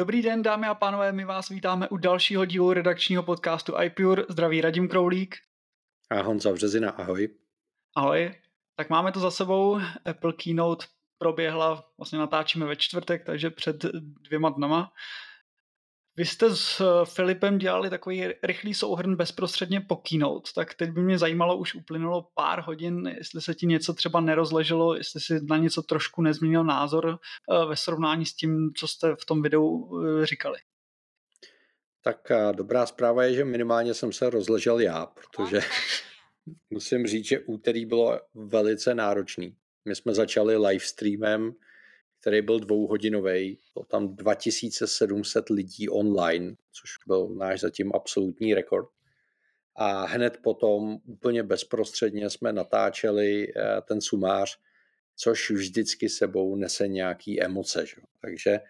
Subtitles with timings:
[0.00, 4.24] Dobrý den, dámy a pánové, my vás vítáme u dalšího dílu redakčního podcastu iPure.
[4.28, 5.36] Zdraví Radim Kroulík.
[6.10, 7.28] A Honza Březina, ahoj.
[7.96, 8.34] Ahoj.
[8.76, 9.80] Tak máme to za sebou.
[10.04, 10.86] Apple Keynote
[11.18, 14.92] proběhla, vlastně natáčíme ve čtvrtek, takže před dvěma dnama.
[16.16, 21.00] Vy jste s eh, Filipem dělali takový rychlý souhrn bezprostředně po keynote, tak teď by
[21.00, 25.56] mě zajímalo, už uplynulo pár hodin, jestli se ti něco třeba nerozleželo, jestli si na
[25.56, 29.90] něco trošku nezměnil názor eh, ve srovnání s tím, co jste v tom videu
[30.22, 30.58] eh, říkali.
[32.02, 35.60] Tak dobrá zpráva je, že minimálně jsem se rozležel já, protože
[36.70, 39.56] musím říct, že úterý bylo velice náročný.
[39.84, 41.52] My jsme začali live streamem,
[42.20, 43.58] který byl dvouhodinový.
[43.74, 48.88] Bylo tam 2700 lidí online, což byl náš zatím absolutní rekord.
[49.76, 54.58] A hned potom úplně bezprostředně jsme natáčeli eh, ten sumář,
[55.16, 57.86] což vždycky sebou nese nějaký emoce.
[57.86, 57.96] Že?
[58.20, 58.60] Takže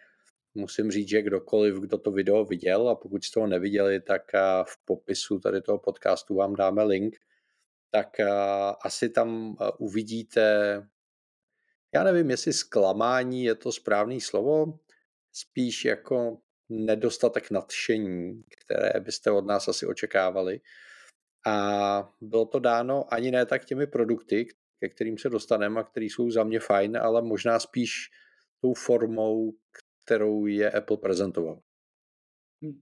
[0.55, 4.41] musím říct, že kdokoliv, kdo to video viděl a pokud jste ho neviděli, tak eh,
[4.65, 7.17] v popisu tady toho podcastu vám dáme link,
[7.91, 8.31] tak eh,
[8.85, 10.77] asi tam uvidíte
[11.95, 14.79] já nevím, jestli zklamání je to správný slovo,
[15.33, 16.39] spíš jako
[16.69, 20.61] nedostatek nadšení, které byste od nás asi očekávali.
[21.47, 24.47] A bylo to dáno ani ne tak těmi produkty,
[24.81, 28.11] ke kterým se dostaneme a které jsou za mě fajn, ale možná spíš
[28.63, 29.53] tou formou,
[30.05, 31.61] kterou je Apple prezentoval.
[32.65, 32.81] Hm.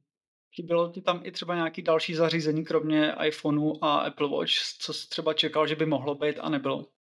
[0.55, 5.09] Chybělo ti tam i třeba nějaký další zařízení, kromě iPhoneu a Apple Watch, co jsi
[5.09, 6.98] třeba čekal, že by mohlo být a nebylo?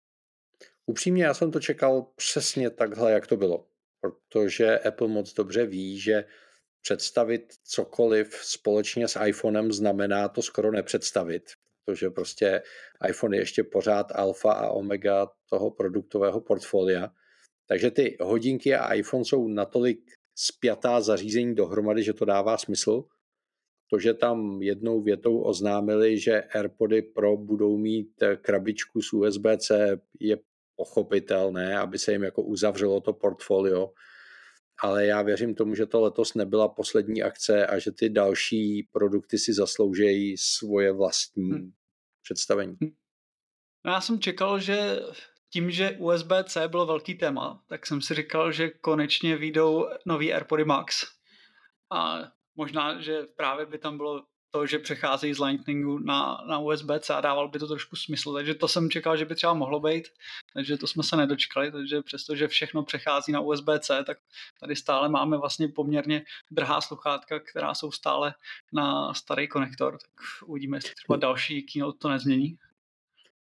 [0.85, 3.67] Upřímně já jsem to čekal přesně takhle, jak to bylo,
[4.01, 6.25] protože Apple moc dobře ví, že
[6.81, 11.43] představit cokoliv společně s iPhonem znamená to skoro nepředstavit,
[11.85, 12.61] protože prostě
[13.09, 17.09] iPhone je ještě pořád alfa a omega toho produktového portfolia.
[17.67, 19.99] Takže ty hodinky a iPhone jsou natolik
[20.35, 23.03] spjatá zařízení dohromady, že to dává smysl.
[23.89, 30.37] To, že tam jednou větou oznámili, že AirPody Pro budou mít krabičku s USB-C, je
[30.81, 33.93] pochopitelné, aby se jim jako uzavřelo to portfolio,
[34.83, 39.37] ale já věřím tomu, že to letos nebyla poslední akce a že ty další produkty
[39.37, 41.71] si zasloužejí svoje vlastní hmm.
[42.23, 42.77] představení.
[42.83, 42.91] Hm.
[43.85, 44.99] No já jsem čekal, že
[45.53, 50.65] tím, že USB-C bylo velký téma, tak jsem si říkal, že konečně výjdou nový AirPody
[50.65, 51.05] Max.
[51.93, 52.19] A
[52.55, 57.21] možná, že právě by tam bylo to, že přecházejí z Lightningu na, na USB-C a
[57.21, 58.33] dával by to trošku smysl.
[58.33, 60.07] Takže to jsem čekal, že by třeba mohlo být,
[60.53, 64.17] takže to jsme se nedočkali, takže přestože všechno přechází na USB-C, tak
[64.59, 68.33] tady stále máme vlastně poměrně drhá sluchátka, která jsou stále
[68.73, 70.11] na starý konektor, tak
[70.45, 72.57] uvidíme, jestli třeba další keynote to nezmění.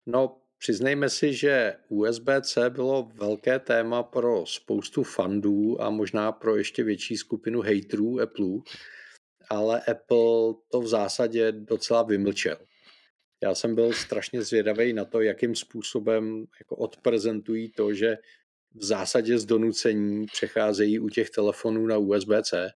[0.07, 6.85] No, Přiznejme si, že USB-C bylo velké téma pro spoustu fandů a možná pro ještě
[6.85, 8.59] větší skupinu haterů Apple,
[9.51, 12.57] ale Apple to v zásadě docela vymlčel.
[13.43, 18.17] Já jsem byl strašně zvědavý na to, jakým způsobem jako odprezentují to, že
[18.75, 22.71] v zásadě z donucení přecházejí u těch telefonů na USB-C,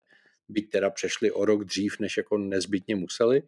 [0.48, 3.42] byť teda přešli o rok dřív, než jako nezbytně museli.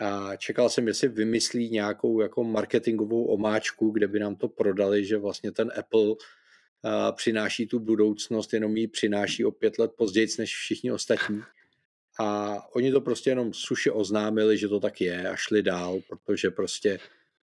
[0.00, 5.18] A čekal jsem, jestli vymyslí nějakou jako marketingovou omáčku, kde by nám to prodali, že
[5.18, 6.14] vlastně ten Apple
[7.12, 11.42] přináší tu budoucnost, jenom ji přináší o pět let později než všichni ostatní.
[12.20, 16.50] A oni to prostě jenom suše oznámili, že to tak je a šli dál, protože
[16.50, 16.98] prostě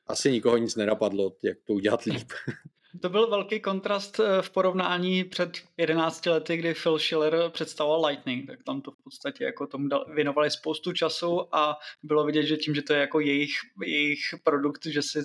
[0.08, 2.32] asi nikoho nic nenapadlo, jak to udělat líp.
[3.02, 8.48] To byl velký kontrast eh, v porovnání před 11 lety, kdy Phil Schiller představoval Lightning,
[8.48, 12.76] tak tam to v podstatě jako tomu věnovali spoustu času a bylo vidět, že tím,
[12.76, 13.52] že to je jako jejich,
[13.86, 15.20] jejich produkt, že si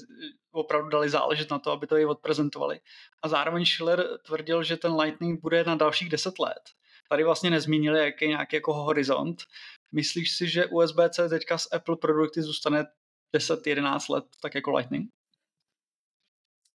[0.52, 2.80] opravdu dali záležet na to, aby to i odprezentovali.
[3.22, 6.62] A zároveň Schiller tvrdil, že ten Lightning bude na dalších 10 let
[7.08, 9.42] tady vlastně nezmínili, jaký nějaký jako horizont.
[9.92, 12.86] Myslíš si, že USB-C teďka z Apple produkty zůstane
[13.36, 15.10] 10-11 let tak jako Lightning?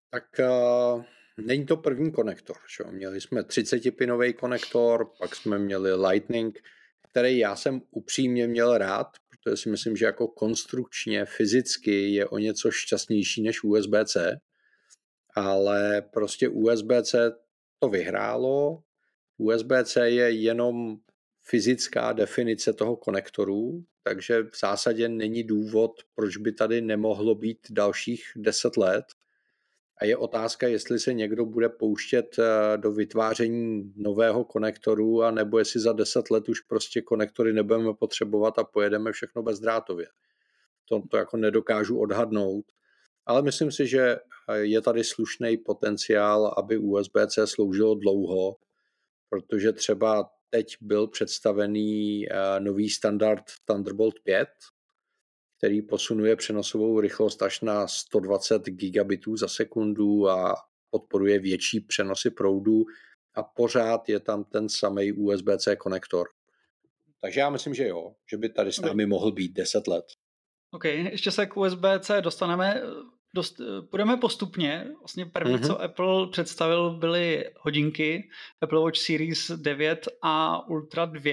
[0.10, 1.04] Tak uh,
[1.38, 2.57] není to první konektor.
[2.78, 2.83] Že?
[2.92, 6.60] Měli jsme 30-pinový konektor, pak jsme měli Lightning,
[7.10, 12.38] který já jsem upřímně měl rád, protože si myslím, že jako konstrukčně, fyzicky je o
[12.38, 14.38] něco šťastnější než USB-C,
[15.36, 17.31] ale prostě USB-C
[17.80, 18.83] to vyhrálo.
[19.42, 20.98] USB-C je jenom
[21.44, 28.24] fyzická definice toho konektoru, takže v zásadě není důvod, proč by tady nemohlo být dalších
[28.36, 29.06] 10 let.
[29.98, 35.60] A je otázka, jestli se někdo bude pouštět eh, do vytváření nového konektoru, a nebo
[35.60, 40.08] jestli za 10 let už prostě konektory nebudeme potřebovat a pojedeme všechno bezdrátově.
[40.86, 42.66] To, to jako nedokážu odhadnout.
[43.26, 44.18] Ale myslím si, že
[44.62, 48.56] je tady slušný potenciál, aby USB-C sloužilo dlouho,
[49.31, 54.50] protože třeba teď byl představený eh, nový standard Thunderbolt 5,
[55.57, 60.56] který posunuje přenosovou rychlost až na 120 gigabitů za sekundu a
[60.89, 62.83] podporuje větší přenosy proudu
[63.36, 66.28] a pořád je tam ten samý USB-C konektor.
[67.22, 70.06] Takže já myslím, že jo, že by tady s námi mohl být 10 let.
[70.72, 72.81] OK, ještě se k USB-C dostaneme.
[73.33, 74.88] Dost, půjdeme postupně.
[75.00, 75.68] Vlastně první, mm-hmm.
[75.68, 78.30] co Apple představil, byly hodinky
[78.62, 81.31] Apple Watch Series 9 a Ultra 2.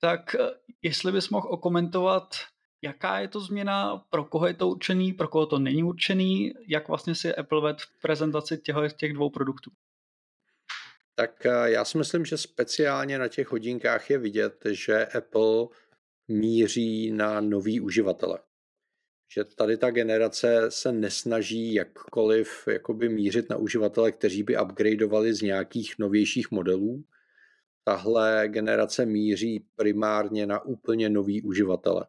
[0.00, 0.36] Tak
[0.82, 2.34] jestli bys mohl okomentovat,
[2.82, 6.88] jaká je to změna, pro koho je to určený, pro koho to není určený, jak
[6.88, 9.70] vlastně si Apple ved v prezentaci těch, těch dvou produktů?
[11.14, 15.66] Tak eh, já si myslím, že speciálně na těch hodinkách je vidět, že Apple
[16.28, 18.38] míří na nový uživatele.
[19.34, 25.42] Že tady ta generace se nesnaží jakkoliv jakoby mířit na uživatele, kteří by upgradeovali z
[25.42, 27.04] nějakých novějších modelů.
[27.84, 32.06] Tahle generace míří primárně na úplně nový uživatele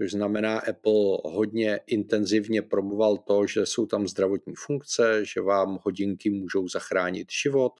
[0.00, 6.30] což znamená, Apple hodně intenzivně promoval to, že jsou tam zdravotní funkce, že vám hodinky
[6.30, 7.72] můžou zachránit život.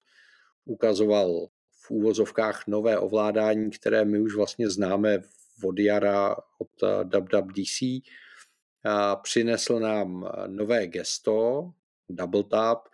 [0.65, 1.47] Ukazoval
[1.85, 5.21] v úvozovkách nové ovládání, které my už vlastně známe
[5.63, 6.69] od jara od
[7.03, 7.79] WWDC.
[9.21, 11.69] Přinesl nám nové gesto,
[12.09, 12.87] Double Tap,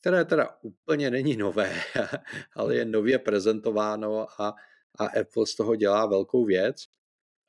[0.00, 1.72] které teda úplně není nové,
[2.56, 4.54] ale je nově prezentováno a,
[4.98, 6.76] a Apple z toho dělá velkou věc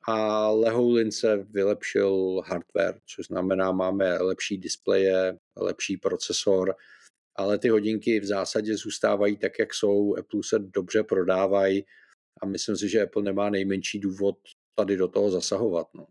[0.08, 6.74] a Lehoulin se vylepšil hardware, což znamená, máme lepší displeje, lepší procesor,
[7.36, 10.16] ale ty hodinky v zásadě zůstávají tak, jak jsou.
[10.18, 11.84] Apple se dobře prodávají
[12.42, 14.36] a myslím si, že Apple nemá nejmenší důvod
[14.74, 15.86] tady do toho zasahovat.
[15.94, 16.06] No.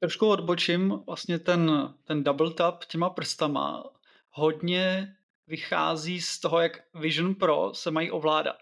[0.00, 3.84] Trošku odbočím, vlastně ten, ten double tap těma prstama
[4.30, 5.16] hodně
[5.46, 8.58] vychází z toho, jak Vision Pro se mají ovládat.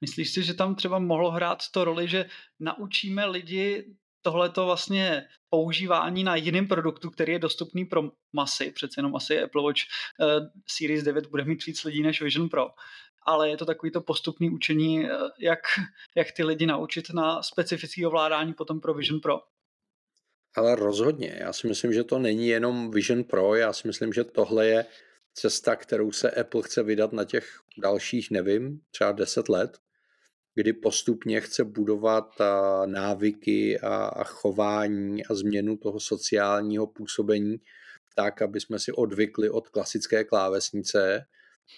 [0.00, 2.26] Myslíš si, že tam třeba mohlo hrát to roli, že
[2.60, 8.02] naučíme lidi tohleto vlastně používání na jiném produktu, který je dostupný pro
[8.32, 9.80] masy, přece jenom asi Apple Watch
[10.20, 12.66] uh, Series 9 bude mít víc lidí než Vision Pro,
[13.22, 15.58] ale je to takový to postupný učení, uh, jak,
[16.14, 19.40] jak ty lidi naučit na specifické ovládání potom pro Vision Pro.
[20.58, 24.24] Ale rozhodně, já si myslím, že to není jenom Vision Pro, já si myslím, že
[24.24, 24.86] tohle je
[25.34, 29.78] cesta, kterou se Apple chce vydat na těch dalších, nevím, třeba 10 let,
[30.54, 32.34] kdy postupně chce budovat
[32.86, 37.56] návyky a, a chování a změnu toho sociálního působení
[38.14, 41.26] tak, aby jsme si odvykli od klasické klávesnice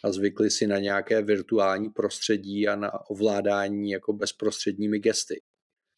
[0.04, 5.40] a zvykli si na nějaké virtuální prostředí a na ovládání jako bezprostředními gesty.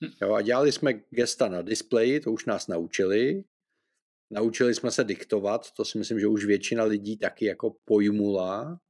[0.03, 0.11] Hm.
[0.23, 3.45] Jo, a dělali jsme gesta na displeji, to už nás naučili.
[4.31, 8.81] Naučili jsme se diktovat, to si myslím, že už většina lidí taky jako pojmula.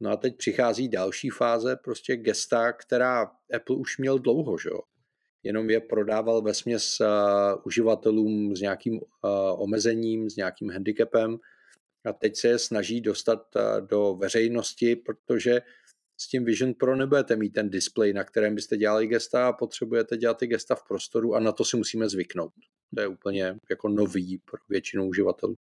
[0.00, 4.70] No a teď přichází další fáze, prostě gesta, která Apple už měl dlouho, že.
[5.42, 7.06] Jenom je prodával ve směs uh,
[7.64, 9.00] uživatelům s nějakým uh,
[9.62, 11.38] omezením, s nějakým handicapem
[12.04, 15.60] a teď se je snaží dostat uh, do veřejnosti, protože
[16.20, 20.16] s tím Vision Pro nebudete mít ten display, na kterém byste dělali gesta a potřebujete
[20.16, 22.52] dělat ty gesta v prostoru a na to si musíme zvyknout.
[22.94, 25.54] To je úplně jako nový pro většinu uživatelů.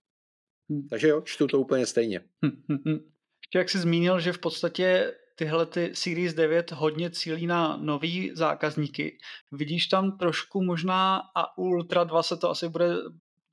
[0.71, 0.89] Hmm.
[0.89, 2.21] Takže jo, čtu to úplně stejně.
[2.43, 2.99] Hmm, hmm, hmm.
[3.41, 8.33] Ještě jak jsi zmínil, že v podstatě tyhle ty Series 9 hodně cílí na nový
[8.35, 9.19] zákazníky.
[9.53, 12.95] Vidíš tam trošku možná, a u Ultra 2 se to asi bude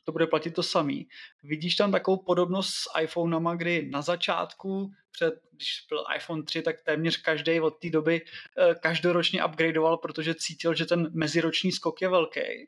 [0.06, 1.08] to bude platit to samý.
[1.44, 6.81] Vidíš tam takovou podobnost s iPhonama, kdy na začátku, před, když byl iPhone 3, tak
[6.81, 8.22] téměř každý od té doby
[8.57, 12.67] eh, každoročně upgradeoval, protože cítil, že ten meziroční skok je velký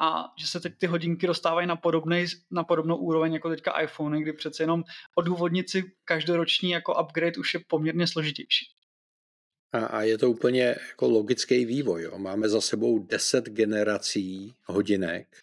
[0.00, 4.20] a že se teď ty hodinky dostávají na, podobnej, na podobnou úroveň jako teďka iPhone,
[4.20, 4.84] kdy přece jenom
[5.14, 8.66] odůvodnit si každoroční jako upgrade už je poměrně složitější.
[9.72, 12.02] A, a je to úplně jako logický vývoj.
[12.02, 12.18] Jo.
[12.18, 15.36] Máme za sebou deset generací hodinek.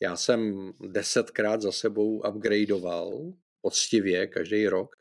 [0.00, 4.96] Já jsem desetkrát za sebou upgradeoval poctivě každý rok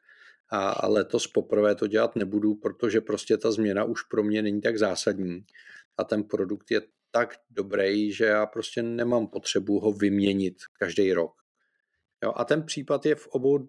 [0.55, 4.77] a letos poprvé to dělat nebudu, protože prostě ta změna už pro mě není tak
[4.77, 5.45] zásadní
[5.97, 6.81] a ten produkt je
[7.11, 11.33] tak dobrý, že já prostě nemám potřebu ho vyměnit každý rok.
[12.23, 13.67] Jo, a ten případ je v obou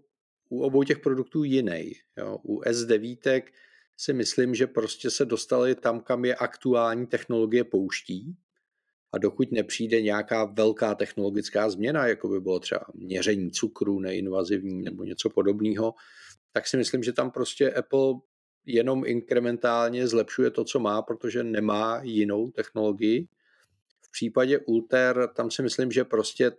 [0.48, 1.92] u obou těch produktů jiný.
[2.16, 2.38] Jo.
[2.42, 3.42] U S9
[3.96, 8.36] si myslím, že prostě se dostali tam, kam je aktuální technologie pouští.
[9.12, 15.04] A dokud nepřijde nějaká velká technologická změna, jako by bylo třeba měření cukru neinvazivní nebo
[15.04, 15.94] něco podobného,
[16.54, 18.14] tak si myslím, že tam prostě Apple
[18.66, 23.28] jenom inkrementálně zlepšuje to, co má, protože nemá jinou technologii.
[24.00, 26.52] V případě Ulter tam si myslím, že prostě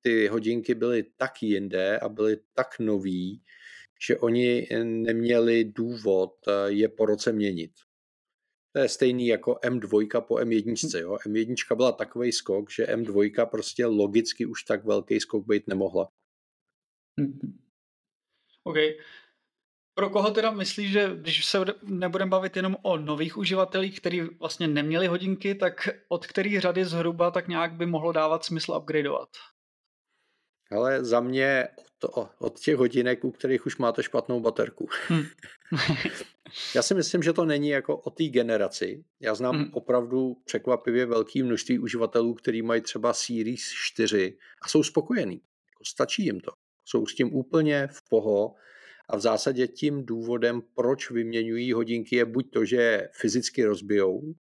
[0.00, 3.42] ty hodinky byly tak jinde a byly tak nový,
[4.06, 7.70] že oni neměli důvod eh, je po roce měnit.
[8.72, 10.98] To je stejný jako M2 po M1.
[11.00, 11.16] Jo?
[11.26, 16.08] M1 byla takový skok, že M2 prostě logicky už tak velký skok být nemohla.
[17.16, 17.58] Mhm.
[18.64, 18.76] OK.
[19.94, 24.68] Pro koho teda myslíš, že když se nebudeme bavit jenom o nových uživatelích, kteří vlastně
[24.68, 29.28] neměli hodinky, tak od který řady zhruba tak nějak by mohlo dávat smysl upgradeovat?
[30.70, 31.68] Ale za mě
[32.02, 34.88] od, od těch hodinek, u kterých už máte špatnou baterku.
[35.08, 35.24] Hmm.
[36.74, 39.04] Já si myslím, že to není jako o té generaci.
[39.20, 39.70] Já znám hmm.
[39.72, 45.40] opravdu překvapivě velké množství uživatelů, kteří mají třeba Series 4 a jsou spokojení.
[45.72, 46.52] Jako stačí jim to.
[46.84, 48.54] Jsou s tím úplně v poho
[49.08, 54.34] a v zásadě tím důvodem, proč vyměňují hodinky, je buď to, že fyzicky rozbijou,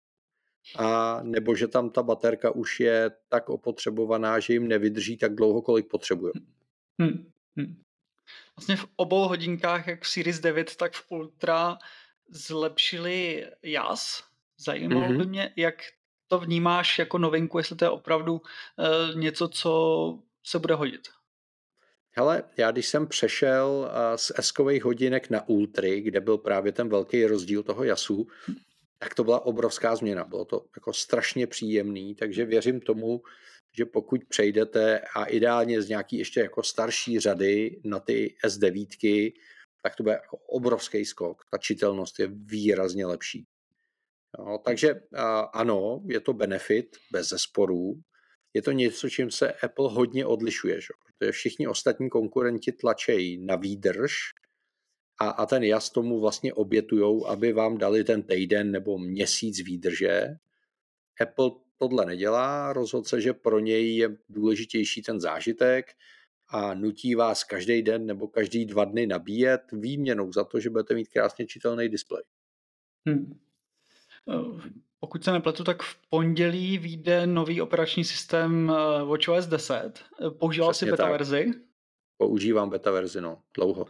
[0.77, 5.61] a nebo že tam ta baterka už je tak opotřebovaná, že jim nevydrží tak dlouho,
[5.61, 6.33] kolik potřebují.
[7.01, 7.31] Hmm.
[7.57, 7.81] Hmm.
[8.57, 11.77] Vlastně v obou hodinkách, jak v Series 9, tak v Ultra,
[12.29, 14.23] zlepšili jas.
[14.57, 15.17] Zajímalo mm-hmm.
[15.17, 15.75] by mě, jak
[16.27, 21.07] to vnímáš jako novinku, jestli to je opravdu uh, něco, co se bude hodit.
[22.13, 26.89] Hele, já když jsem přešel uh, z eskových hodinek na Ultry, kde byl právě ten
[26.89, 28.27] velký rozdíl toho jasu,
[28.99, 30.23] tak to byla obrovská změna.
[30.23, 33.21] Bylo to jako strašně příjemný, takže věřím tomu,
[33.77, 39.33] že pokud přejdete a ideálně z nějaký ještě jako starší řady na ty S9,
[39.81, 41.41] tak to bude jako obrovský skok.
[41.51, 43.45] Ta čitelnost je výrazně lepší.
[44.39, 44.95] No, takže
[45.53, 47.93] ano, je to benefit, bez zesporů.
[48.53, 50.87] Je to něco, čím se Apple hodně odlišuje, že?
[51.17, 54.13] protože všichni ostatní konkurenti tlačejí na výdrž
[55.19, 60.27] a, a ten jas tomu vlastně obětujou, aby vám dali ten týden nebo měsíc výdrže.
[61.21, 65.85] Apple tohle nedělá, rozhodl se, že pro něj je důležitější ten zážitek
[66.47, 70.93] a nutí vás každý den nebo každý dva dny nabíjet výměnou za to, že budete
[70.95, 72.23] mít krásně čitelný displej.
[73.07, 73.39] Hmm.
[75.03, 80.03] Pokud se nepletu, tak v pondělí vyjde nový operační systém eh, WatchOS 10.
[80.39, 81.11] Používal Přesně jsi beta tak.
[81.11, 81.51] verzi?
[82.17, 83.85] Používám beta verzi, no, dlouho.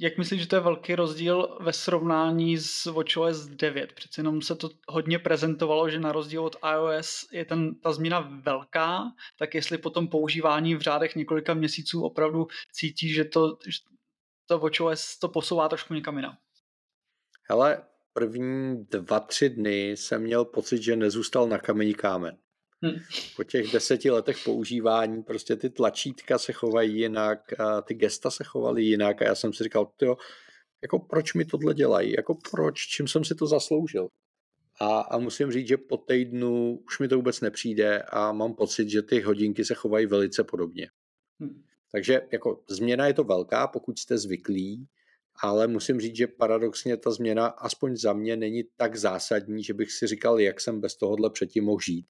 [0.00, 3.92] Jak myslíš, že to je velký rozdíl ve srovnání s WatchOS 9?
[3.92, 8.40] Přece jenom se to hodně prezentovalo, že na rozdíl od iOS je ten, ta změna
[8.44, 9.02] velká,
[9.38, 13.78] tak jestli po tom používání v řádech několika měsíců opravdu cítí, že to, že
[14.46, 16.36] to WatchOS to posouvá trošku někam jinam.
[17.50, 22.36] Hele, první dva, tři dny jsem měl pocit, že nezůstal na kamení kámen.
[22.82, 22.94] Hmm.
[23.36, 28.44] Po těch deseti letech používání prostě ty tlačítka se chovají jinak, a ty gesta se
[28.44, 30.16] chovaly jinak a já jsem si říkal, jo,
[30.82, 34.08] jako proč mi tohle dělají, jako proč, čím jsem si to zasloužil.
[34.80, 38.88] A, a musím říct, že po týdnu už mi to vůbec nepřijde a mám pocit,
[38.88, 40.88] že ty hodinky se chovají velice podobně.
[41.40, 41.62] Hmm.
[41.92, 44.86] Takže jako změna je to velká, pokud jste zvyklí,
[45.42, 49.92] ale musím říct, že paradoxně ta změna aspoň za mě není tak zásadní, že bych
[49.92, 52.06] si říkal, jak jsem bez tohohle předtím mohl žít.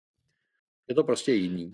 [0.89, 1.73] Je to prostě jiný.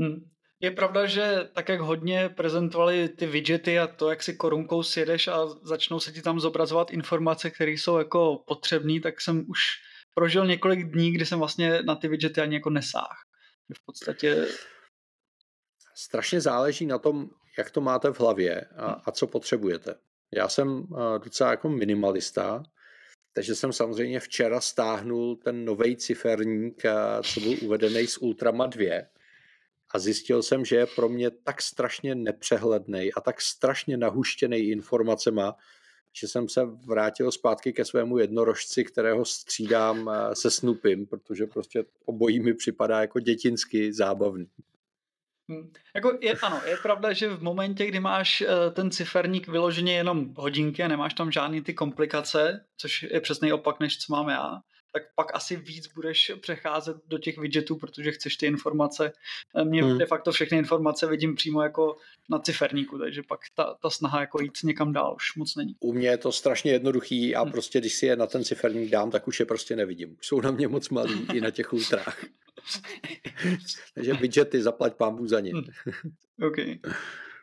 [0.00, 0.30] Hmm.
[0.60, 5.28] Je pravda, že tak jak hodně prezentovali ty widgety a to, jak si korunkou sjedeš
[5.28, 9.58] a začnou se ti tam zobrazovat informace, které jsou jako potřebné, tak jsem už
[10.14, 13.16] prožil několik dní, kdy jsem vlastně na ty widgety ani jako nesáh.
[13.74, 14.46] V podstatě...
[15.94, 19.94] Strašně záleží na tom, jak to máte v hlavě a, a co potřebujete.
[20.34, 20.86] Já jsem
[21.24, 22.62] docela jako minimalista,
[23.32, 26.82] takže jsem samozřejmě včera stáhnul ten nový ciferník,
[27.22, 29.02] co byl uvedený z Ultrama 2
[29.90, 35.56] a zjistil jsem, že je pro mě tak strašně nepřehledný a tak strašně nahuštěný informacema,
[36.12, 42.40] že jsem se vrátil zpátky ke svému jednorožci, kterého střídám se Snoopym, protože prostě obojí
[42.40, 44.48] mi připadá jako dětinsky zábavný.
[45.48, 45.72] Hmm.
[45.94, 50.34] Jako je, ano, je pravda, že v momentě, kdy máš uh, ten ciferník vyloženě jenom
[50.36, 54.60] hodinky a nemáš tam žádný ty komplikace, což je přesný opak, než co mám já,
[54.96, 59.12] tak pak asi víc budeš přecházet do těch widgetů, protože chceš ty informace.
[59.56, 59.98] Eh, mě hmm.
[59.98, 61.96] de facto všechny informace vidím přímo jako
[62.30, 65.76] na ciferníku, takže pak ta, ta snaha jako jít někam dál už moc není.
[65.80, 67.52] U mě je to strašně jednoduchý a hmm.
[67.52, 70.16] prostě když si je na ten ciferník dám, tak už je prostě nevidím.
[70.20, 72.24] Jsou na mě moc malý i na těch ultrách.
[73.94, 75.52] Takže widgety zaplať pámbu za ně.
[75.52, 75.64] Hmm.
[76.48, 76.56] OK.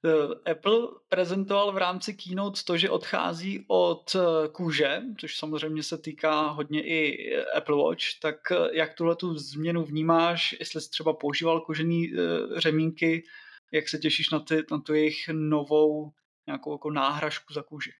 [0.05, 5.97] Eh, Apple prezentoval v rámci keynote to, že odchází od eh, kůže, což samozřejmě se
[5.97, 8.35] týká hodně i eh, Apple Watch, tak
[8.71, 12.13] jak tuhle tu změnu vnímáš, jestli jsi třeba používal kožený
[12.57, 13.23] řemínky,
[13.71, 16.11] jak se těšíš na, ty, na tu jejich novou
[16.47, 17.91] nějakou jako náhražku za kůži?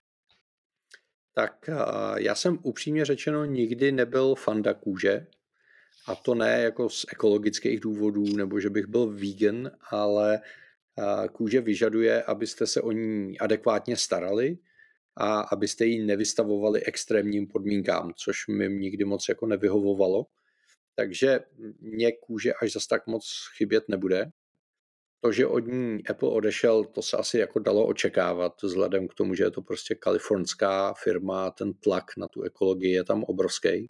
[1.35, 1.69] Tak
[2.17, 5.27] já jsem upřímně řečeno nikdy nebyl fanda kůže,
[6.07, 10.41] a to ne jako z ekologických důvodů, nebo že bych byl vegan, ale
[11.31, 14.57] kůže vyžaduje, abyste se o ní adekvátně starali
[15.17, 20.25] a abyste ji nevystavovali extrémním podmínkám, což mi nikdy moc jako nevyhovovalo.
[20.95, 21.39] Takže
[21.79, 23.25] mě kůže až zas tak moc
[23.57, 24.25] chybět nebude.
[25.23, 29.35] To, že od ní Apple odešel, to se asi jako dalo očekávat, vzhledem k tomu,
[29.35, 33.89] že je to prostě kalifornská firma, ten tlak na tu ekologii je tam obrovský.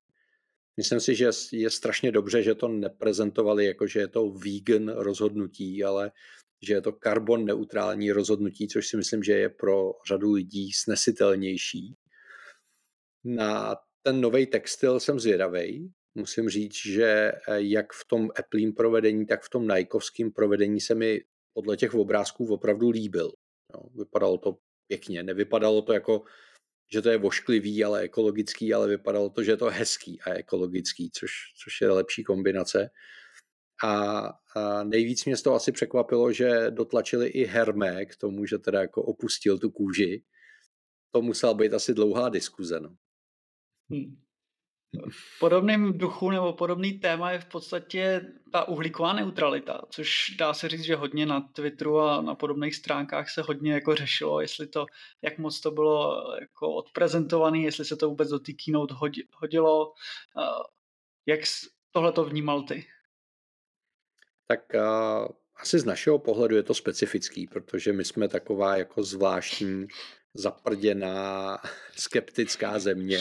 [0.77, 5.83] Myslím si, že je strašně dobře, že to neprezentovali jako, že je to vegan rozhodnutí,
[5.83, 6.11] ale
[6.63, 11.95] že je to karbon neutrální rozhodnutí, což si myslím, že je pro řadu lidí snesitelnější.
[13.25, 15.91] Na ten nový textil jsem zvědavý.
[16.15, 20.95] Musím říct, že eh, jak v tom Applím provedení, tak v tom Nikeovském provedení se
[20.95, 21.21] mi
[21.53, 23.31] podle těch obrázků opravdu líbil.
[23.73, 26.23] No, vypadalo to pěkně, nevypadalo to jako,
[26.93, 31.11] že to je vošklivý, ale ekologický, ale vypadalo to, že je to hezký a ekologický,
[31.11, 31.31] což,
[31.63, 32.89] což je lepší kombinace.
[33.83, 33.89] A,
[34.55, 38.81] a nejvíc mě z toho asi překvapilo, že dotlačili i Hermé k tomu, že teda
[38.81, 40.23] jako opustil tu kůži.
[41.11, 42.79] To musela být asi dlouhá diskuze.
[42.79, 42.95] No.
[43.89, 44.23] Hmm.
[45.39, 50.83] Podobným duchu nebo podobný téma je v podstatě ta uhlíková neutralita, což dá se říct,
[50.83, 54.85] že hodně na Twitteru a na podobných stránkách se hodně jako řešilo, jestli to,
[55.21, 58.95] jak moc to bylo jako odprezentované, jestli se to vůbec do té keynote
[59.33, 59.93] hodilo.
[61.25, 61.39] Jak
[61.91, 62.85] tohle to vnímal ty?
[64.47, 69.87] Tak uh, asi z našeho pohledu je to specifický, protože my jsme taková jako zvláštní
[70.33, 71.57] zaprděná
[71.95, 73.19] skeptická země,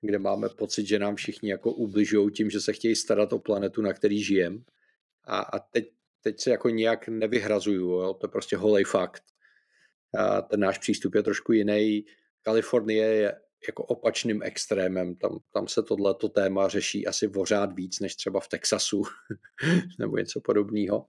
[0.00, 3.82] kde máme pocit, že nám všichni jako ubližují tím, že se chtějí starat o planetu,
[3.82, 4.64] na který žijem.
[5.24, 5.90] A, a teď,
[6.22, 8.14] teď se jako nějak nevyhrazuju, jo?
[8.14, 9.22] to je prostě holej fakt.
[10.18, 12.04] A ten náš přístup je trošku jiný.
[12.42, 15.16] Kalifornie je jako opačným extrémem.
[15.16, 19.02] Tam, tam se tohleto téma řeší asi pořád víc než třeba v Texasu
[19.98, 21.06] nebo něco podobného.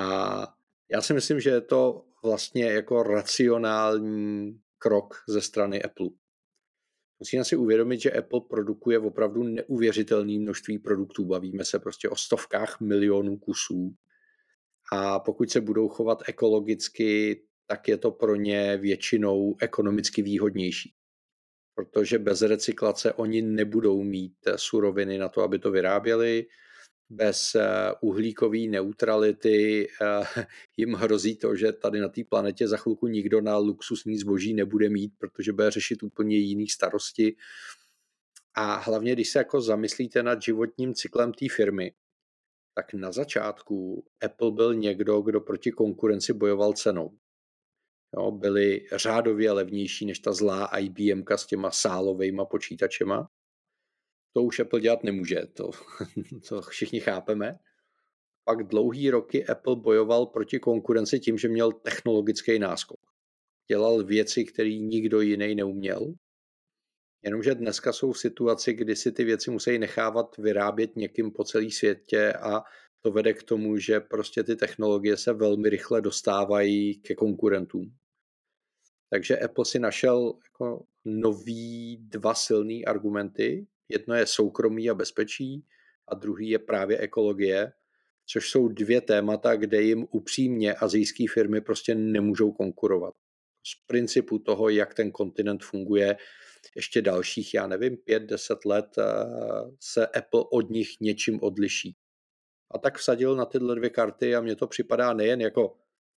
[0.00, 0.46] A
[0.90, 6.08] já si myslím, že je to vlastně jako racionální krok ze strany Apple.
[7.18, 11.24] Musíme si uvědomit, že Apple produkuje opravdu neuvěřitelné množství produktů.
[11.24, 13.94] Bavíme se prostě o stovkách milionů kusů.
[14.92, 20.94] A pokud se budou chovat ekologicky, tak je to pro ně většinou ekonomicky výhodnější
[21.74, 26.46] protože bez recyklace oni nebudou mít eh, suroviny na to, aby to vyráběli.
[27.10, 27.66] Bez eh,
[28.00, 33.56] uhlíkové neutrality eh, jim hrozí to, že tady na té planetě za chvilku nikdo na
[33.56, 37.36] luxusní zboží nebude mít, protože bude řešit úplně jiný starosti.
[38.54, 41.92] A hlavně, když se jako zamyslíte nad životním cyklem té firmy,
[42.74, 47.18] tak na začátku Apple byl někdo, kdo proti konkurenci bojoval cenou
[48.16, 53.28] jo, byly řádově levnější než ta zlá IBM s těma sálovejma počítačema.
[54.32, 55.70] To už Apple dělat nemůže, to,
[56.48, 57.58] to všichni chápeme.
[58.44, 63.00] Pak dlouhý roky Apple bojoval proti konkurenci tím, že měl technologický náskok.
[63.68, 66.14] Dělal věci, které nikdo jiný neuměl.
[67.22, 71.70] Jenomže dneska jsou v situaci, kdy si ty věci musí nechávat vyrábět někým po celé
[71.70, 72.62] světě a
[73.00, 77.94] to vede k tomu, že prostě ty technologie se velmi rychle dostávají ke konkurentům.
[79.10, 83.66] Takže Apple si našel jako nový dva silný argumenty.
[83.88, 85.64] Jedno je soukromí a bezpečí
[86.08, 87.72] a druhý je právě ekologie,
[88.26, 93.14] což jsou dvě témata, kde jim upřímně azijské firmy prostě nemůžou konkurovat.
[93.66, 96.16] Z principu toho, jak ten kontinent funguje,
[96.76, 99.04] ještě dalších, já nevím, pět, deset let eh,
[99.80, 101.96] se Apple od nich něčím odliší.
[102.70, 105.76] A tak vsadil na tyhle dvě karty a mně to připadá nejen jako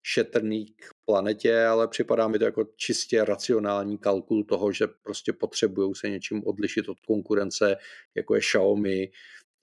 [0.06, 5.94] šetrný k planetě, ale připadá mi to jako čistě racionální kalkul toho, že prostě potřebují
[5.94, 7.76] se něčím odlišit od konkurence,
[8.14, 9.10] jako je Xiaomi,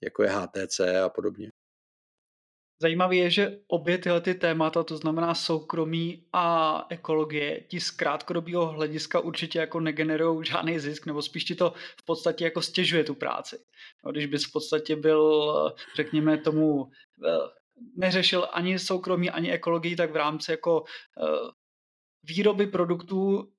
[0.02, 1.50] jako je HTC a podobně.
[2.82, 8.66] Zajímavé je, že obě tyhle ty témata, to znamená soukromí a ekologie, ti z krátkodobého
[8.66, 13.14] hlediska určitě jako negenerují žádný zisk, nebo spíš ti to v podstatě jako stěžuje tu
[13.14, 13.58] práci.
[14.04, 16.90] No, když bys v podstatě byl, řekněme tomu,
[17.26, 17.61] eh,
[17.96, 21.50] neřešil ani soukromí, ani ekologii, tak v rámci jako uh,
[22.22, 23.52] výroby produktů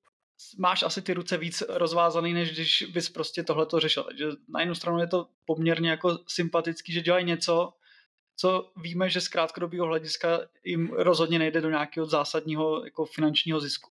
[0.57, 4.03] máš asi ty ruce víc rozvázaný, než když bys prostě tohle to řešil.
[4.03, 7.73] Takže na jednu stranu je to poměrně jako sympatický, že dělají něco,
[8.35, 13.89] co víme, že z krátkodobého hlediska jim rozhodně nejde do nějakého zásadního jako finančního zisku.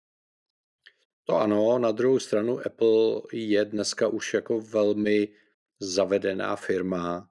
[1.25, 5.29] To ano, na druhou stranu Apple je dneska už jako velmi
[5.81, 7.29] zavedená firma,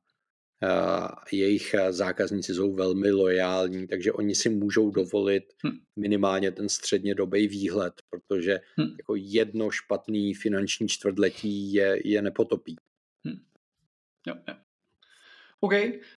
[1.32, 5.78] jejich zákazníci jsou velmi lojální, takže oni si můžou dovolit hm.
[5.96, 8.96] minimálně ten střednědobý výhled, protože hm.
[8.98, 12.76] jako jedno špatný finanční čtvrtletí je, je nepotopí.
[13.28, 13.40] Hm.
[14.28, 14.56] Jo, jo.
[15.60, 15.74] OK,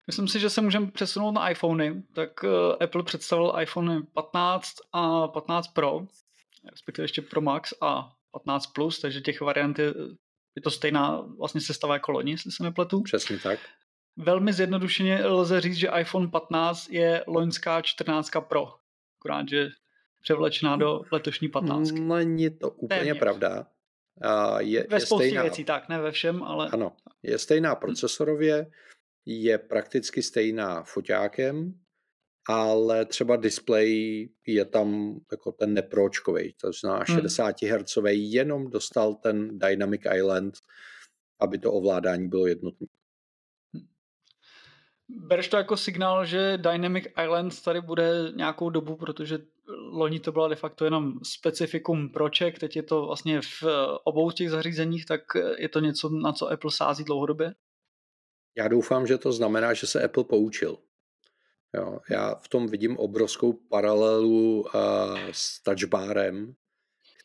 [0.08, 2.04] myslím si, že se můžeme přesunout na iPhony.
[2.14, 2.50] Tak uh,
[2.84, 6.08] Apple představil iPhone 15 a 15 Pro,
[6.72, 9.94] respektive ještě Pro Max a 15 Plus, takže těch variant je,
[10.56, 13.02] je to stejná vlastně sestava jako loni, jestli se nepletu.
[13.02, 13.60] Přesně tak.
[14.18, 18.68] Velmi zjednodušeně lze říct, že iPhone 15 je loňská 14 Pro,
[19.20, 19.70] akorát, že
[20.22, 21.92] převlečená do letošní 15.
[21.92, 23.20] Není to úplně Téměř.
[23.20, 23.68] pravda.
[24.60, 26.70] Je, ve je spoustě stejná, věcí, tak, ne ve všem, ale...
[26.72, 28.72] Ano, je stejná procesorově,
[29.26, 31.74] je prakticky stejná foťákem,
[32.50, 37.72] ale třeba display je tam jako ten nepročkový, to znamená 60 hmm.
[37.72, 40.54] Hz, jenom dostal ten Dynamic Island,
[41.40, 42.88] aby to ovládání bylo jednotné.
[45.10, 49.40] Bereš to jako signál, že Dynamic Island tady bude nějakou dobu, protože
[49.92, 53.64] loni to byla de facto jenom specifikum proček, teď je to vlastně v
[54.04, 55.22] obou těch zařízeních, tak
[55.58, 57.54] je to něco, na co Apple sází dlouhodobě?
[58.58, 60.78] Já doufám, že to znamená, že se Apple poučil.
[61.76, 64.72] Jo, já v tom vidím obrovskou paralelu uh,
[65.32, 66.54] s touchbarem,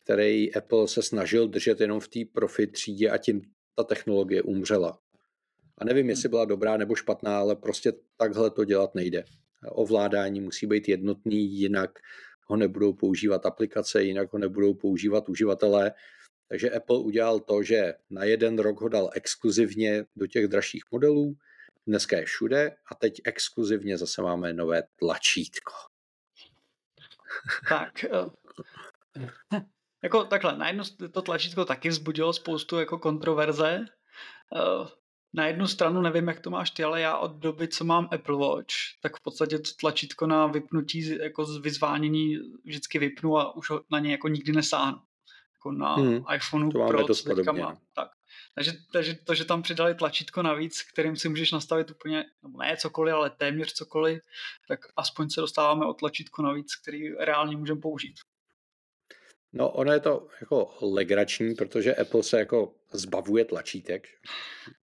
[0.03, 3.41] který Apple se snažil držet jenom v té profi třídě a tím
[3.75, 4.99] ta technologie umřela.
[5.77, 9.23] A nevím, jestli byla dobrá nebo špatná, ale prostě takhle to dělat nejde.
[9.69, 11.99] Ovládání musí být jednotný, jinak
[12.45, 15.91] ho nebudou používat aplikace, jinak ho nebudou používat uživatelé.
[16.49, 21.35] Takže Apple udělal to, že na jeden rok ho dal exkluzivně do těch dražších modelů,
[21.87, 25.73] dneska je všude a teď exkluzivně zase máme nové tlačítko.
[27.69, 28.09] Tak, eh,
[30.03, 33.85] jako takhle, na jedno to tlačítko taky vzbudilo spoustu jako kontroverze.
[35.35, 38.37] Na jednu stranu nevím, jak to máš ty, ale já od doby, co mám Apple
[38.37, 43.67] Watch, tak v podstatě to tlačítko na vypnutí jako z vyzvánění vždycky vypnu a už
[43.91, 44.97] na ně jako nikdy nesáhnu.
[45.53, 47.73] Jako na hmm, iPhoneu to Pro, co teďka mám.
[47.73, 47.81] No.
[47.93, 48.09] Tak.
[48.55, 52.77] Takže, takže to, že tam přidali tlačítko navíc, kterým si můžeš nastavit úplně, nebo ne
[52.77, 54.21] cokoliv, ale téměř cokoliv,
[54.67, 58.15] tak aspoň se dostáváme o tlačítko navíc, který reálně můžeme použít.
[59.55, 64.07] No, ono je to jako legrační, protože Apple se jako zbavuje tlačítek.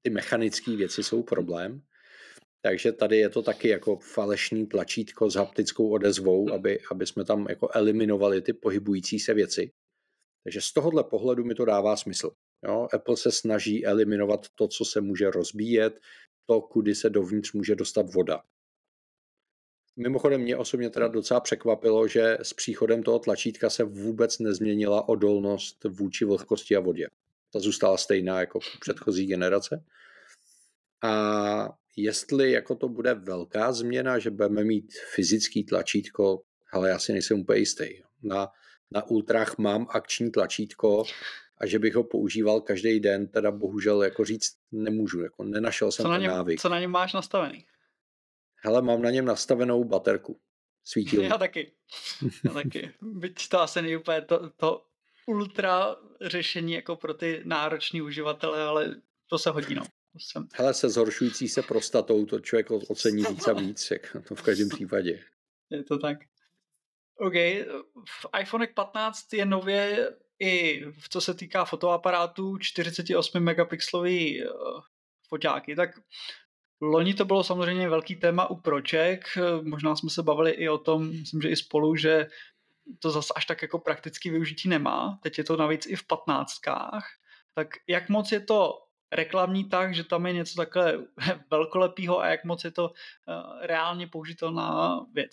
[0.02, 1.83] Ty mechanické věci jsou problém.
[2.62, 7.46] Takže tady je to taky jako falešný tlačítko s haptickou odezvou, aby, aby jsme tam
[7.48, 9.72] jako eliminovali ty pohybující se věci.
[10.44, 12.30] Takže z tohohle pohledu mi to dává smysl.
[12.66, 12.88] Jo?
[12.92, 16.00] Apple se snaží eliminovat to, co se může rozbíjet,
[16.46, 18.42] to, kudy se dovnitř může dostat voda.
[20.02, 25.84] Mimochodem mě osobně teda docela překvapilo, že s příchodem toho tlačítka se vůbec nezměnila odolnost
[25.84, 27.06] vůči vlhkosti a vodě.
[27.52, 29.84] Ta zůstala stejná jako předchozí generace.
[31.02, 37.12] A jestli jako to bude velká změna, že budeme mít fyzický tlačítko, ale já si
[37.12, 37.86] nejsem úplně jistý.
[38.22, 38.48] Na,
[38.90, 41.04] na ultrách mám akční tlačítko
[41.58, 46.04] a že bych ho používal každý den, teda bohužel jako říct nemůžu, jako nenašel jsem
[46.04, 46.60] co ten něm, návyk.
[46.60, 47.66] Co na něm máš nastavený?
[48.62, 50.40] Hele, mám na něm nastavenou baterku.
[50.85, 51.23] Svítil.
[51.31, 51.73] Já taky.
[52.44, 52.92] Já taky.
[53.03, 54.87] Byť to asi není úplně to, to
[55.27, 58.94] ultra řešení jako pro ty nároční uživatele, ale
[59.27, 59.83] to se hodí, no.
[60.18, 60.49] Jsem...
[60.55, 64.68] Hele, se zhoršující se prostatou to člověk ocení víc a víc, jak to v každém
[64.68, 65.25] případě.
[65.70, 66.18] Je to tak.
[67.16, 67.35] OK,
[68.09, 74.51] v iPhone 15 je nově i co se týká fotoaparátů 48 megapixelový uh,
[75.29, 75.90] foťáky, tak
[76.81, 79.25] Loni to bylo samozřejmě velký téma u proček,
[79.62, 82.27] možná jsme se bavili i o tom, myslím, že i spolu, že
[82.99, 85.19] to zase až tak jako prakticky využití nemá.
[85.23, 87.07] Teď je to navíc i v patnáctkách.
[87.55, 88.73] Tak jak moc je to
[89.12, 91.07] reklamní tak, že tam je něco takhle
[91.51, 92.93] velkolepého a jak moc je to uh,
[93.61, 95.31] reálně použitelná věc?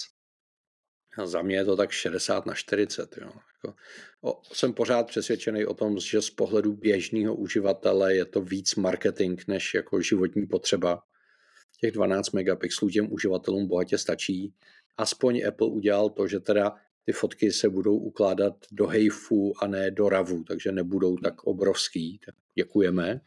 [1.24, 3.18] Za mě je to tak 60 na 40.
[3.18, 3.32] Jo.
[3.58, 3.78] Jako,
[4.22, 9.42] o, jsem pořád přesvědčený o tom, že z pohledu běžného uživatele je to víc marketing
[9.48, 11.04] než jako životní potřeba
[11.82, 14.54] těch 12 megapixelů těm uživatelům bohatě stačí.
[14.98, 19.92] Aspoň Apple udělal to, že teda ty fotky se budou ukládat do hejfu a ne
[19.92, 22.20] do ravu, takže nebudou tak obrovský.
[22.26, 23.22] Tak děkujeme.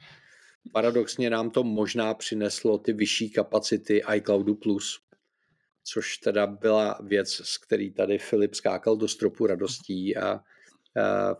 [0.72, 5.00] Paradoxně nám to možná přineslo ty vyšší kapacity iCloudu Plus,
[5.84, 10.40] což teda byla věc, s který tady Filip skákal do stropu radostí a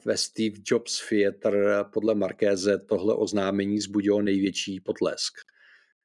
[0.05, 5.50] ve Steve Jobs Theater podle Markéze tohle oznámení zbudilo největší potlesk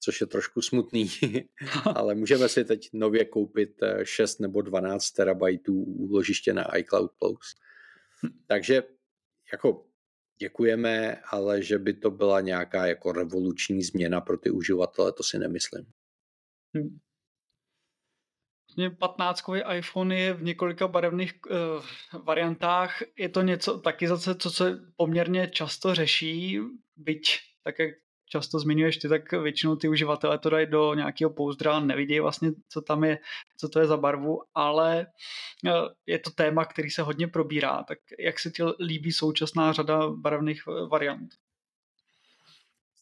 [0.06, 1.10] což je trošku smutný,
[1.96, 7.56] ale můžeme si teď nově koupit 6 nebo 12 terabajtů úložiště na iCloud Plus.
[8.48, 8.84] Takže
[9.52, 9.86] jako
[10.38, 15.40] děkujeme, ale že by to byla nějaká jako revoluční změna pro ty uživatele, to si
[15.40, 15.86] nemyslím.
[16.76, 17.00] Hmm.
[19.00, 19.44] 15
[19.78, 23.02] iPhone je v několika barevných uh, variantách.
[23.18, 26.60] Je to něco taky zase, co se poměrně často řeší,
[26.96, 27.26] byť
[27.64, 28.05] tak jak
[28.36, 32.82] často zmiňuješ ty, tak většinou ty uživatelé to dají do nějakého pouzdra, nevidějí vlastně, co
[32.82, 33.20] tam je,
[33.58, 35.08] co to je za barvu, ale
[35.66, 35.72] eh,
[36.06, 37.84] je to téma, který se hodně probírá.
[37.84, 41.32] Tak jak se ti líbí současná řada barevných eh, variant?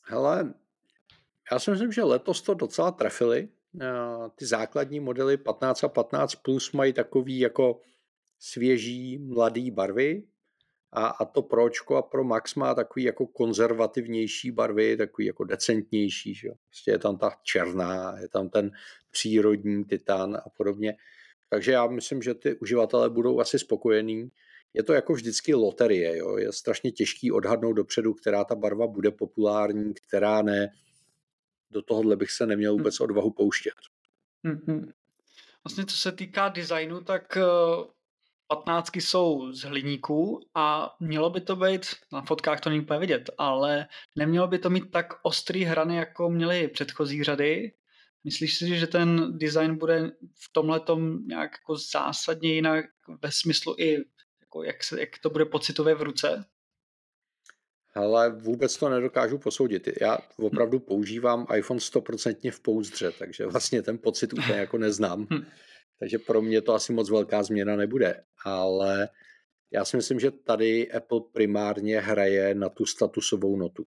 [0.03, 0.53] Hele,
[1.51, 3.49] já si myslím, že letos to docela trefili.
[3.81, 7.81] Eh, ty základní modely 15 a 15 plus mají takový jako
[8.39, 10.23] svěží, mladý barvy,
[10.93, 16.35] a, a to pročko a pro Max má takový jako konzervativnější barvy, takový jako decentnější.
[16.35, 16.49] Že?
[16.69, 18.71] Prostě je tam ta černá, je tam ten
[19.11, 20.97] přírodní titan a podobně.
[21.49, 24.31] Takže já myslím, že ty uživatelé budou asi spokojení.
[24.73, 26.37] Je to jako vždycky loterie, jo?
[26.37, 30.73] je strašně těžký odhadnout dopředu, která ta barva bude populární, která ne.
[31.71, 33.73] Do tohohle bych se neměl vůbec odvahu pouštět.
[34.45, 34.91] Mm-hmm.
[35.63, 37.41] Vlastně co se týká designu, tak eh,
[38.55, 43.87] patnáctky jsou z hliníku a mělo by to být, na fotkách to není vidět, ale
[44.15, 47.71] nemělo by to mít tak ostrý hrany, jako měly předchozí řady.
[48.23, 50.81] Myslíš si, že ten design bude v tomhle
[51.27, 52.85] nějak jako zásadně jinak
[53.21, 53.97] ve smyslu i
[54.41, 56.45] jako jak, se, jak to bude pocitově v ruce?
[57.95, 59.89] Ale vůbec to nedokážu posoudit.
[60.01, 65.27] Já opravdu používám iPhone 100% v pouzdře, takže vlastně ten pocit úplně jako neznám.
[66.03, 68.23] Takže pro mě to asi moc velká změna nebude.
[68.45, 69.09] Ale
[69.71, 73.83] já si myslím, že tady Apple primárně hraje na tu statusovou notu.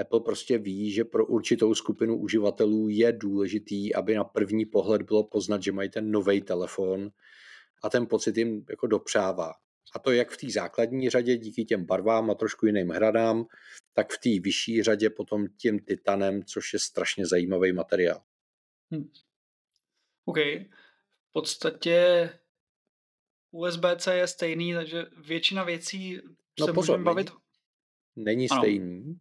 [0.00, 5.24] Apple prostě ví, že pro určitou skupinu uživatelů je důležitý, aby na první pohled bylo
[5.24, 7.10] poznat, že mají ten nový telefon
[7.82, 9.52] a ten pocit jim jako dopřává.
[9.94, 13.46] A to jak v té základní řadě díky těm barvám a trošku jiným hradám,
[13.92, 18.22] tak v té vyšší řadě potom tím titanem, což je strašně zajímavý materiál.
[18.92, 19.08] Hmm.
[20.24, 20.38] OK
[21.34, 22.30] podstatě
[23.52, 26.20] USB-C je stejný, takže většina věcí
[26.60, 27.30] no se pozor, můžeme bavit.
[28.16, 29.18] Není, není stejný.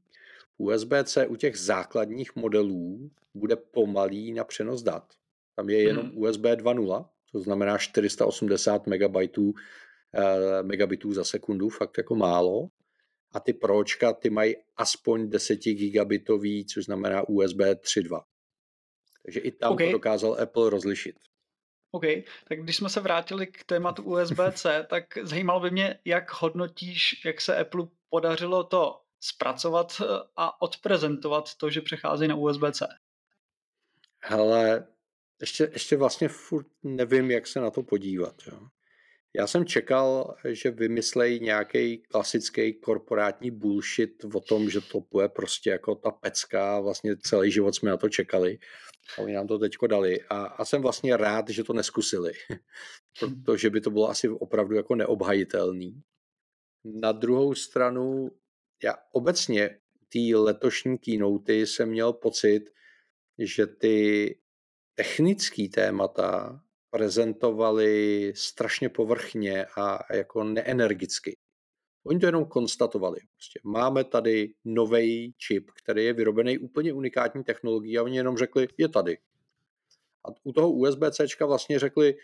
[0.57, 5.13] USB-C u těch základních modelů bude pomalý na přenos dat.
[5.55, 6.17] Tam je jenom hmm.
[6.17, 9.53] USB 2.0, to znamená 480 megabitů,
[10.13, 12.67] eh, megabitů za sekundu, fakt jako málo.
[13.31, 18.23] A ty pročka, ty mají aspoň 10 gigabitový, což znamená USB 3.2.
[19.23, 19.87] Takže i tam okay.
[19.87, 21.15] to dokázal Apple rozlišit.
[21.95, 22.03] OK,
[22.47, 27.41] tak když jsme se vrátili k tématu USB-C, tak zajímalo by mě, jak hodnotíš, jak
[27.41, 32.87] se Apple podařilo to zpracovat eh, a odprezentovat to, že přechází na USB-C.
[34.23, 34.87] Hele,
[35.41, 38.35] ještě, ještě vlastně furt nevím, jak se na to podívat.
[38.47, 38.59] Jo.
[39.35, 45.69] Já jsem čekal, že vymyslejí nějaký klasický korporátní bullshit o tom, že to bude prostě
[45.69, 48.57] jako ta pecka, vlastně celý život jsme na to čekali.
[49.17, 50.21] A oni nám to teďko dali.
[50.29, 52.31] A, a jsem vlastně rád, že to neskusili,
[53.19, 56.01] protože by to bylo asi opravdu jako neobhajitelný.
[56.85, 58.31] Na druhou stranu,
[58.83, 62.61] já obecně ty letošní keynote jsem měl pocit,
[63.39, 64.37] že ty
[64.95, 71.35] technické témata prezentovali strašně povrchně a jako neenergicky.
[72.03, 73.19] Oni to jenom konstatovali.
[73.35, 78.67] Prostě máme tady nový čip, který je vyrobený úplně unikátní technologií a oni jenom řekli,
[78.77, 79.17] je tady.
[80.27, 82.15] A u toho USB-C vlastně řekli,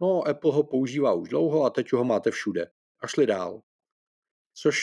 [0.00, 2.70] no Apple ho používá už dlouho a teď ho máte všude.
[3.00, 3.62] A šli dál.
[4.54, 4.78] Což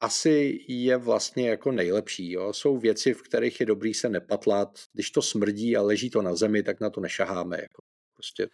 [0.00, 2.32] asi je vlastně jako nejlepší.
[2.32, 2.52] Jo.
[2.52, 4.78] Jsou věci, v kterých je dobrý se nepatlat.
[4.92, 7.56] Když to smrdí a leží to na zemi, tak na to nešaháme.
[7.60, 7.82] Jako.
[8.14, 8.48] Prostě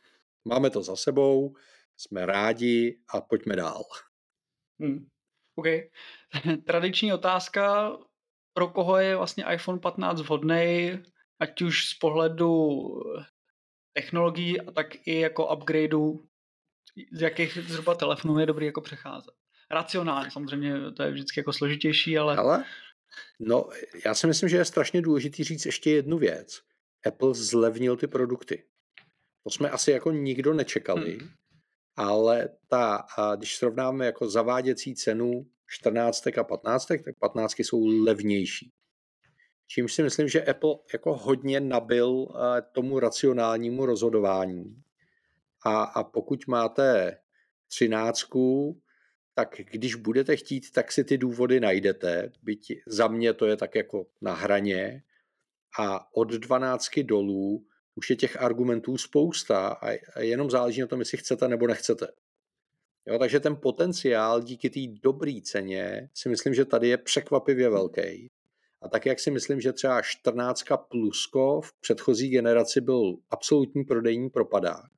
[0.45, 1.55] máme to za sebou,
[1.97, 3.85] jsme rádi a pojďme dál.
[4.81, 5.07] Hmm.
[5.55, 5.67] OK.
[6.67, 7.97] Tradiční otázka,
[8.53, 10.99] pro koho je vlastně iPhone 15 vhodný,
[11.41, 12.81] ať už z pohledu
[13.93, 16.27] technologií, a tak i jako upgradeu,
[17.13, 19.35] z jakých zhruba telefonů je dobrý jako přecházet.
[19.71, 22.37] Racionálně, samozřejmě to je vždycky jako složitější, ale...
[22.37, 22.65] Ale,
[23.41, 23.69] no,
[24.05, 26.61] já si myslím, že je strašně důležitý říct ještě jednu věc.
[27.07, 28.65] Apple zlevnil ty produkty.
[29.45, 31.19] To jsme asi jako nikdo nečekali.
[31.19, 31.29] Hmm
[31.97, 33.07] ale ta,
[33.37, 38.73] když srovnáme jako zaváděcí cenu 14 a 15, tak 15 jsou levnější.
[39.67, 42.27] Čímž si myslím, že Apple jako hodně nabil
[42.73, 44.83] tomu racionálnímu rozhodování.
[45.65, 47.19] A, a pokud máte
[47.69, 48.25] 13,
[49.35, 52.33] tak když budete chtít, tak si ty důvody najdete.
[52.43, 55.03] Byť za mě to je tak jako na hraně,
[55.79, 59.69] a od 12 dolů už je těch argumentů spousta
[60.15, 62.07] a jenom záleží na tom, jestli chcete nebo nechcete.
[63.07, 68.31] Jo, takže ten potenciál díky té dobré ceně si myslím, že tady je překvapivě velký.
[68.83, 74.31] A tak, jak si myslím, že třeba 14 plusko v předchozí generaci byl absolutní prodejní
[74.31, 74.91] propadák,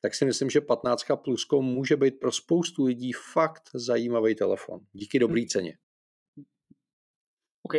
[0.00, 4.80] tak si myslím, že 15 plusko může být pro spoustu lidí fakt zajímavý telefon.
[4.92, 5.46] Díky dobré hm.
[5.46, 5.78] ceně.
[7.62, 7.74] OK.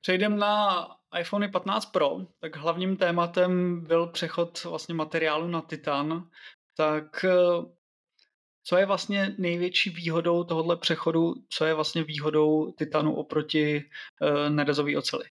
[0.00, 0.86] Přejdeme na
[1.20, 6.28] iPhone 15 Pro, tak hlavním tématem byl přechod vlastně materiálu na titan.
[6.76, 7.32] Tak eh,
[8.64, 13.84] co je vlastně největší výhodou tohohle přechodu, co je vlastně výhodou titanu oproti
[14.20, 15.24] uh, nerezový oceli?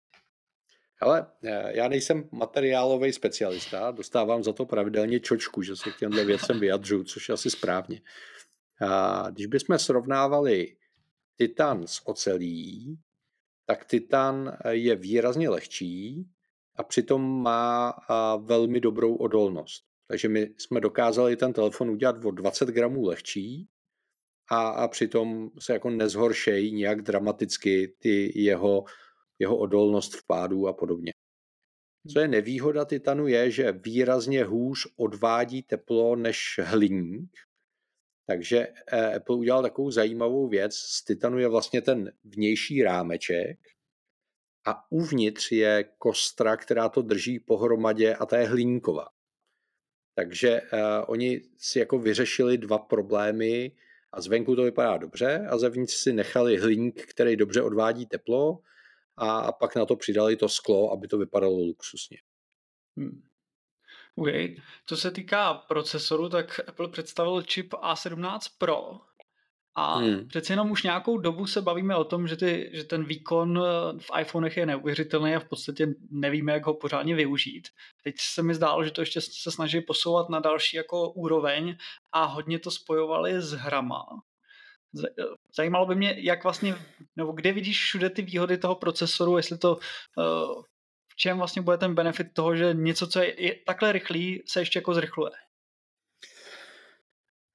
[1.01, 6.25] Ale eh, já nejsem materiálový specialista, dostávám za to pravidelně čočku, že se k těmhle
[6.25, 8.01] věcem vyjadřuju, což je asi správně.
[8.81, 10.77] A když bychom srovnávali
[11.37, 12.99] titan s ocelí,
[13.71, 16.27] tak titan je výrazně lehčí
[16.77, 17.95] a přitom má
[18.45, 19.85] velmi dobrou odolnost.
[20.09, 23.69] Takže my jsme dokázali ten telefon udělat o 20 gramů lehčí
[24.51, 28.85] a, a přitom se jako nezhoršejí nějak dramaticky ty jeho,
[29.39, 31.13] jeho odolnost v pádu a podobně.
[32.13, 37.31] Co je nevýhoda titanu je, že výrazně hůř odvádí teplo než hliník,
[38.31, 40.77] takže eh, Apple udělal takovou zajímavou věc.
[40.77, 43.59] Z titanu je vlastně ten vnější rámeček
[44.67, 49.09] a uvnitř je kostra, která to drží pohromadě a ta je hliníková.
[50.15, 53.73] Takže uh, oni si jako vyřešili dva problémy
[54.13, 58.59] a zvenku to vypadá dobře a zevnitř si nechali hliník, který dobře odvádí teplo
[59.17, 62.19] a, a pak na to přidali to sklo, aby to vypadalo luxusně.
[62.97, 63.23] Hmm.
[64.21, 64.57] Okay.
[64.87, 69.01] Co se týká procesoru, tak Apple představil čip A17 Pro,
[69.75, 70.29] a hmm.
[70.29, 73.99] přeci jenom už nějakou dobu se bavíme o tom, že, ty, že ten výkon eh,
[73.99, 77.69] v iPhonech je neuvěřitelný a v podstatě nevíme, jak ho pořádně využít.
[78.05, 81.77] Teď se mi zdálo, že to ještě se snaží posouvat na další jako úroveň
[82.13, 84.05] a hodně to spojovali s hrama.
[85.05, 85.25] Eh,
[85.57, 86.75] zajímalo by mě, jak vlastně,
[87.17, 89.79] nebo kde vidíš všude ty výhody toho procesoru, jestli to,
[90.17, 90.80] v
[91.21, 94.79] čem vlastně bude ten benefit toho, že něco, co je, je takhle rychlý, se ještě
[94.79, 95.31] jako zrychluje.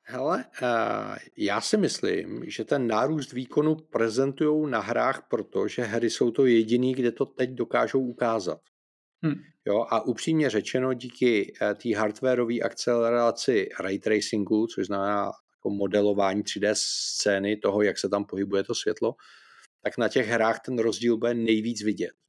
[0.08, 6.32] Hele, uh, já si myslím, že ten nárůst výkonu prezentují na hrách, protože hry jsou
[6.32, 8.62] to jediný, kde to teď dokážou ukázat.
[9.24, 9.36] Hmm.
[9.66, 16.44] Jo, a upřímně řečeno, díky uh, té hardwareové akceleraci ray tracingu, což znamená jako modelování
[16.44, 19.16] 3D scény toho, jak se tam pohybuje to světlo,
[19.84, 22.25] tak na těch hrách ten rozdíl bude nejvíc vidět.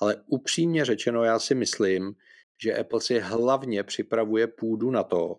[0.00, 2.14] Ale upřímně řečeno, já si myslím,
[2.62, 5.36] že Apple si hlavně připravuje půdu na to,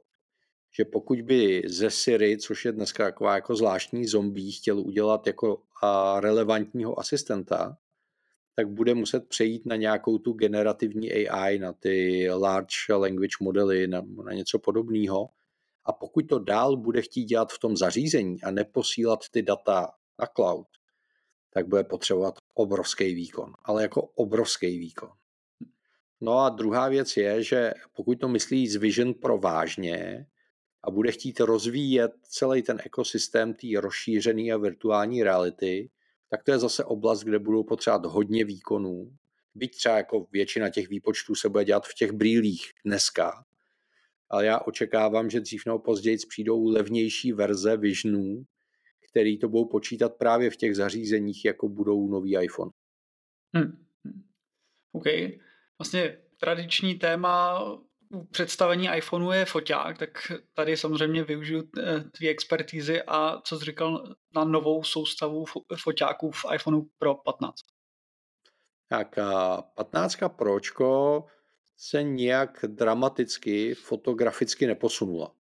[0.77, 5.61] že pokud by ze Siri, což je dneska taková jako zvláštní zombie, chtěl udělat jako
[6.19, 7.77] relevantního asistenta,
[8.55, 14.01] tak bude muset přejít na nějakou tu generativní AI, na ty large language modely, na,
[14.25, 15.29] na něco podobného.
[15.85, 20.27] A pokud to dál bude chtít dělat v tom zařízení a neposílat ty data na
[20.35, 20.67] cloud,
[21.55, 25.09] tak bude potřebovat obrovský výkon, ale jako obrovský výkon.
[26.21, 30.27] No a druhá věc je, že pokud to myslí z Vision Pro vážně,
[30.83, 35.89] a bude chtít rozvíjet celý ten ekosystém té rozšířené a virtuální reality,
[36.29, 39.11] tak to je zase oblast, kde budou potřebovat hodně výkonů.
[39.55, 43.45] Byť třeba jako většina těch výpočtů se bude dělat v těch brýlích dneska,
[44.29, 48.45] ale já očekávám, že dřív nebo později přijdou levnější verze Visionů,
[49.15, 52.71] který to budou počítat právě v těch zařízeních, jako budou nový iPhone.
[53.55, 53.85] Hmm.
[54.91, 55.03] OK.
[55.79, 57.63] Vlastně tradiční téma
[58.13, 63.65] u představení iPhoneu je foťák, tak tady samozřejmě využiju eh, tvý expertízy a co jsi
[63.65, 65.45] říkal na novou soustavu
[65.83, 67.55] foťáků v iPhoneu Pro 15.
[68.89, 69.19] Tak
[69.75, 71.23] 15 Pročko
[71.77, 75.31] se nějak dramaticky fotograficky neposunula.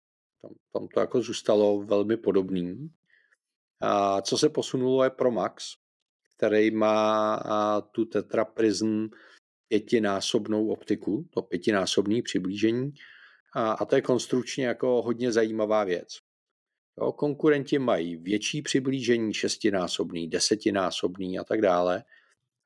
[0.42, 2.90] Tam, tam to jako zůstalo velmi podobný.
[4.22, 5.76] Co se posunulo je Pro Max,
[6.36, 7.42] který má
[7.92, 9.06] tu Tetra Prism
[9.68, 12.92] pětinásobnou optiku, to pětinásobné přiblížení,
[13.52, 16.08] a, a to je konstrukčně jako hodně zajímavá věc.
[17.00, 22.04] Jo, konkurenti mají větší přiblížení, šestinásobný, desetinásobný a tak dále.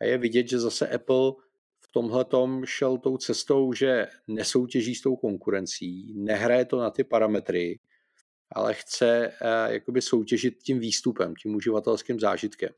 [0.00, 1.32] A je vidět, že zase Apple
[1.80, 2.26] v tomhle
[2.64, 7.78] šel tou cestou, že nesoutěží s tou konkurencí, nehraje to na ty parametry,
[8.52, 12.70] ale chce eh, jakoby soutěžit tím výstupem, tím uživatelským zážitkem.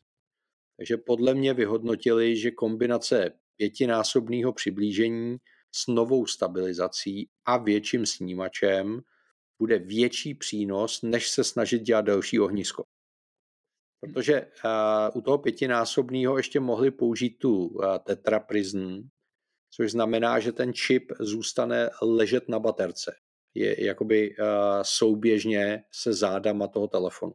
[0.76, 5.36] Takže podle mě vyhodnotili, že kombinace pětinásobného přiblížení
[5.74, 9.00] s novou stabilizací a větším snímačem
[9.58, 12.84] bude větší přínos, než se snažit dělat delší ohnisko.
[14.00, 17.84] Protože uh, u toho pětinásobného ještě mohli použít tu uh,
[19.70, 23.16] což znamená, že ten čip zůstane ležet na baterce.
[23.54, 24.46] Je jakoby uh,
[24.82, 27.32] souběžně se zádama toho telefonu.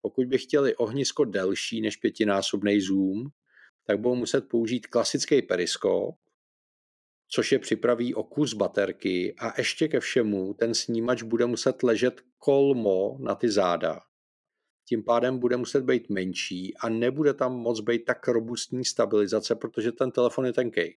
[0.00, 3.24] Pokud by chtěli ohnisko delší než pětinásobný zoom,
[3.86, 6.14] tak budou muset použít klasický periskop,
[7.28, 12.20] což je připraví o kus baterky a ještě ke všemu ten snímač bude muset ležet
[12.38, 14.00] kolmo na ty záda.
[14.88, 19.92] Tím pádem bude muset být menší a nebude tam moc být tak robustní stabilizace, protože
[19.92, 20.96] ten telefon je tenký.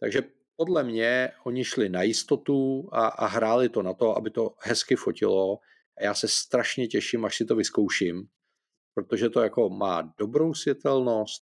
[0.00, 0.22] Takže
[0.56, 4.96] podle mě oni šli na jistotu a, a hráli to na to, aby to hezky
[4.96, 5.58] fotilo.
[5.98, 8.28] A já se strašně těším, až si to vyzkouším,
[8.94, 11.42] protože to jako má dobrou světelnost,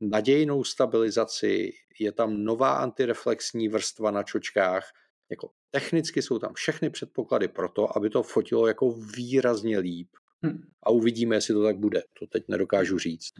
[0.00, 4.92] nadějnou stabilizaci, je tam nová antireflexní vrstva na čočkách,
[5.30, 10.08] jako technicky jsou tam všechny předpoklady pro to, aby to fotilo jako výrazně líp.
[10.42, 10.62] Hmm.
[10.82, 12.02] A uvidíme, jestli to tak bude.
[12.18, 13.32] To teď nedokážu říct.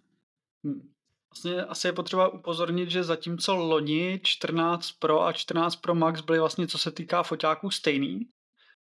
[0.64, 0.92] Hmm.
[1.32, 6.38] Vlastně asi je potřeba upozornit, že zatímco loni 14 Pro a 14 Pro Max byly
[6.38, 8.20] vlastně, co se týká foťáků, stejný,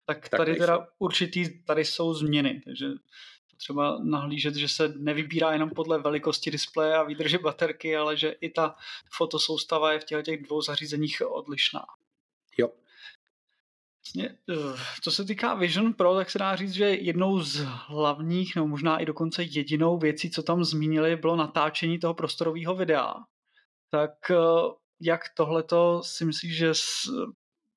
[0.06, 0.66] tak, tak tady nejsou.
[0.66, 2.88] teda určitý, tady jsou změny, takže
[3.58, 8.50] třeba nahlížet, že se nevybírá jenom podle velikosti displeje a výdrže baterky, ale že i
[8.50, 8.76] ta
[9.12, 11.86] fotosoustava je v těchto těch dvou zařízeních odlišná.
[12.58, 12.70] Jo.
[14.08, 18.56] Vlastně, eh, co se týká Vision Pro, tak se dá říct, že jednou z hlavních,
[18.56, 23.14] nebo možná i dokonce jedinou věcí, co tam zmínili, bylo natáčení toho prostorového videa.
[23.92, 24.36] Tak eh,
[25.02, 26.72] jak tohleto si myslíš, že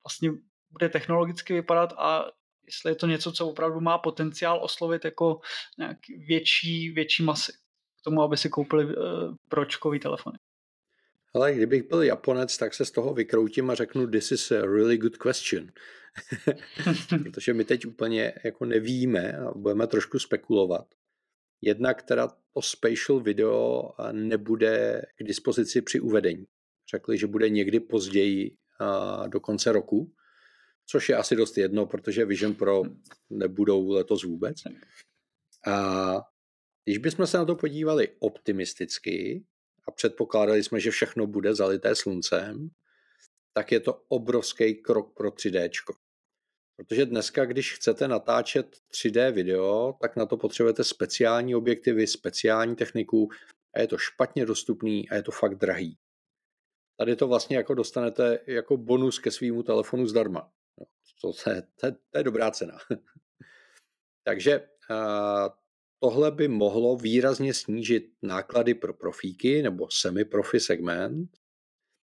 [0.05, 0.31] vlastně
[0.69, 2.25] bude technologicky vypadat a
[2.65, 5.39] jestli je to něco, co opravdu má potenciál oslovit jako
[5.77, 7.51] nějaký větší, větší masy
[7.99, 8.95] k tomu, aby si koupili
[9.49, 10.37] pročkový telefony.
[11.33, 14.97] Ale kdybych byl Japonec, tak se z toho vykroutím a řeknu, this is a really
[14.97, 15.71] good question.
[17.23, 20.87] Protože my teď úplně jako nevíme a budeme trošku spekulovat.
[21.61, 26.45] Jednak teda to spatial video nebude k dispozici při uvedení.
[26.91, 28.57] Řekli, že bude někdy později
[29.27, 30.13] do konce roku,
[30.85, 32.83] což je asi dost jedno, protože Vision Pro
[33.29, 34.57] nebudou letos vůbec.
[35.67, 36.15] A
[36.85, 39.45] když bychom se na to podívali optimisticky
[39.95, 42.69] předpokládali jsme, že všechno bude zalité sluncem,
[43.53, 45.69] tak je to obrovský krok pro 3D.
[46.75, 53.29] Protože dneska, když chcete natáčet 3D video, tak na to potřebujete speciální objektivy, speciální techniku
[53.75, 55.97] a je to špatně dostupný a je to fakt drahý.
[56.97, 60.51] Tady to vlastně jako dostanete jako bonus ke svýmu telefonu zdarma.
[61.21, 61.33] To, to,
[61.81, 62.77] to, to je dobrá cena.
[64.23, 64.67] Takže
[66.03, 71.29] tohle by mohlo výrazně snížit náklady pro profíky nebo semi-profi segment.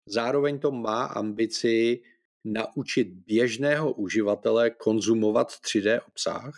[0.08, 2.02] Zároveň to má ambici
[2.44, 6.54] naučit běžného uživatele konzumovat 3D obsah.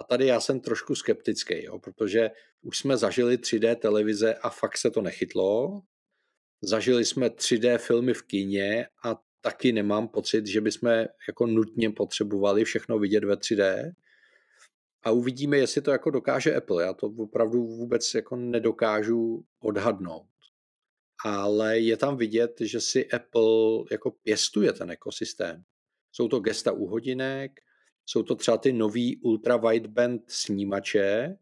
[0.00, 2.30] A tady já jsem trošku skeptický, jo, protože
[2.62, 5.82] už jsme zažili 3D televize a fakt se to nechytlo.
[6.62, 10.90] Zažili jsme 3D filmy v kině a taky nemám pocit, že bychom
[11.28, 13.92] jako nutně potřebovali všechno vidět ve 3D.
[15.02, 16.82] A uvidíme, jestli to jako dokáže Apple.
[16.84, 20.26] Já to opravdu vůbec jako nedokážu odhadnout.
[21.24, 25.64] Ale je tam vidět, že si Apple jako pěstuje ten ekosystém.
[26.12, 27.60] Jsou to gesta u hodinek,
[28.06, 31.36] jsou to třeba ty nový ultra wideband snímače,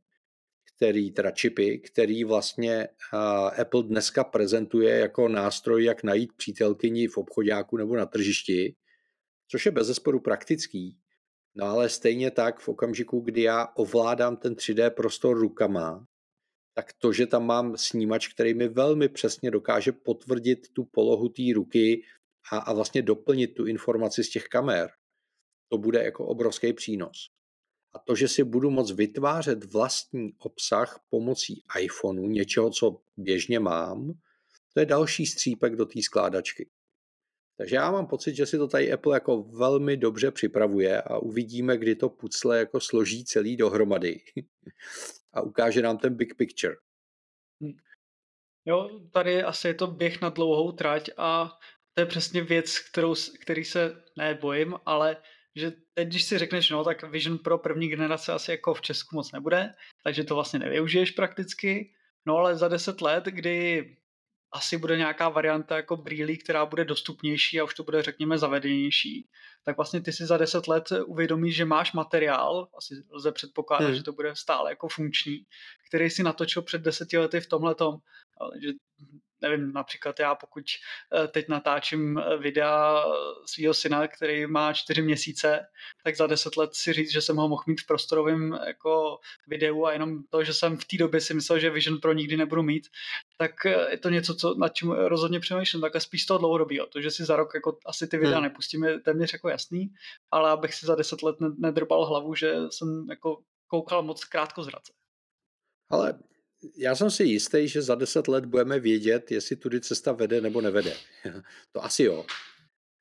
[0.76, 2.88] který, teda čipy, který vlastně
[3.60, 8.76] Apple dneska prezentuje jako nástroj, jak najít přítelkyni v obchodáku nebo na tržišti,
[9.48, 10.99] což je bezesporu praktický.
[11.54, 16.06] No ale stejně tak v okamžiku, kdy já ovládám ten 3D prostor rukama,
[16.74, 21.42] tak to, že tam mám snímač, který mi velmi přesně dokáže potvrdit tu polohu té
[21.54, 22.02] ruky
[22.52, 24.90] a, a vlastně doplnit tu informaci z těch kamer,
[25.68, 27.30] to bude jako obrovský přínos.
[27.94, 34.12] A to, že si budu moct vytvářet vlastní obsah pomocí iPhoneu, něčeho, co běžně mám,
[34.74, 36.70] to je další střípek do té skládačky.
[37.60, 41.76] Takže já mám pocit, že si to tady Apple jako velmi dobře připravuje a uvidíme,
[41.78, 44.20] kdy to pucle jako složí celý dohromady
[45.32, 46.76] a ukáže nám ten big picture.
[47.64, 47.76] Hm.
[48.64, 51.58] Jo, tady asi je to běh na dlouhou trať a
[51.94, 55.16] to je přesně věc, kterou, který se nebojím, ale
[55.56, 59.16] že teď, když si řekneš, no tak Vision Pro první generace asi jako v Česku
[59.16, 61.94] moc nebude, takže to vlastně nevyužiješ prakticky,
[62.26, 63.96] no ale za deset let, kdy
[64.52, 69.28] asi bude nějaká varianta jako brýlí, která bude dostupnější a už to bude, řekněme, zavedenější,
[69.64, 73.94] tak vlastně ty si za deset let uvědomíš, že máš materiál, asi lze předpokládat, hmm.
[73.94, 75.46] že to bude stále jako funkční,
[75.88, 77.96] který si natočil před deseti lety v tomhletom,
[78.62, 78.68] že
[79.40, 80.64] nevím, například já pokud
[81.14, 83.04] eh, teď natáčím eh, videa
[83.46, 85.66] svého syna, který má čtyři měsíce,
[86.04, 89.84] tak za deset let si říct, že jsem ho mohl mít v prostorovém jako videu
[89.84, 92.62] a jenom to, že jsem v té době si myslel, že Vision Pro nikdy nebudu
[92.62, 92.86] mít,
[93.36, 93.50] tak
[93.90, 96.86] je to něco, co, nad čím rozhodně přemýšlím, takhle spíš z toho dlouhodobého.
[96.86, 98.44] To, že si za rok jako asi ty videa hmm.
[98.44, 99.94] nepustím, je téměř jako jasný,
[100.30, 104.92] ale abych si za deset let nedrbal hlavu, že jsem jako koukal moc krátko zrace.
[105.90, 106.18] Ale
[106.76, 110.60] já jsem si jistý, že za deset let budeme vědět, jestli tudy cesta vede nebo
[110.60, 110.94] nevede.
[111.72, 112.26] to asi jo.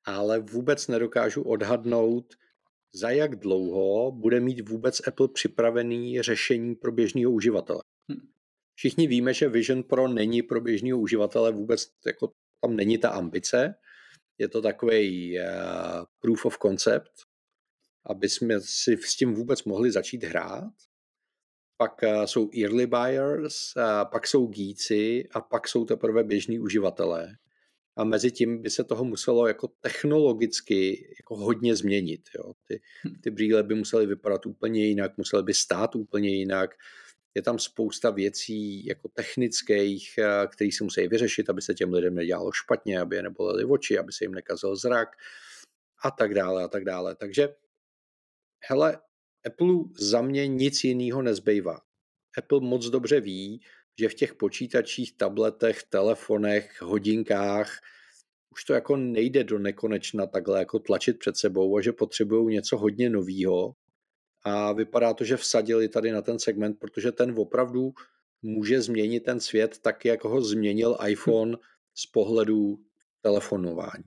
[0.04, 2.34] Ale vůbec nedokážu odhadnout,
[2.94, 7.82] za jak dlouho bude mít vůbec Apple připravený řešení pro běžného uživatele.
[8.12, 8.28] Hm.
[8.74, 12.32] Všichni víme, že Vision Pro není pro běžného uživatele vůbec, jako
[12.64, 13.74] tam není ta ambice.
[14.38, 15.44] Je to takový uh,
[16.20, 17.12] proof of concept,
[18.06, 20.72] aby jsme si s tím vůbec mohli začít hrát
[21.80, 23.72] pak eh, jsou early buyers,
[24.04, 27.36] pak jsou gíci a pak jsou teprve běžní uživatelé.
[27.96, 32.20] A mezi tím by se toho muselo jako technologicky jako hodně změnit.
[32.38, 32.52] Jo.
[32.64, 33.20] Ty, hm.
[33.20, 36.70] ty brýle by musely vypadat úplně jinak, musely by stát úplně jinak.
[37.34, 42.14] Je tam spousta věcí jako technických, eh, které se musí vyřešit, aby se těm lidem
[42.14, 45.08] nedělalo špatně, aby je nebolely oči, aby se jim nekazil zrak
[46.04, 47.16] a tak dále a tak dále.
[47.16, 47.48] Takže
[48.68, 48.98] hele,
[49.46, 51.80] Apple za mě nic jiného nezbývá.
[52.38, 53.60] Apple moc dobře ví,
[54.00, 57.80] že v těch počítačích, tabletech, telefonech, hodinkách
[58.52, 62.78] už to jako nejde do nekonečna takhle jako tlačit před sebou a že potřebují něco
[62.78, 63.74] hodně novýho.
[64.44, 67.92] A vypadá to, že vsadili tady na ten segment, protože ten opravdu
[68.42, 71.56] může změnit ten svět tak, jak ho změnil iPhone
[71.94, 72.78] z pohledu
[73.20, 74.04] telefonování.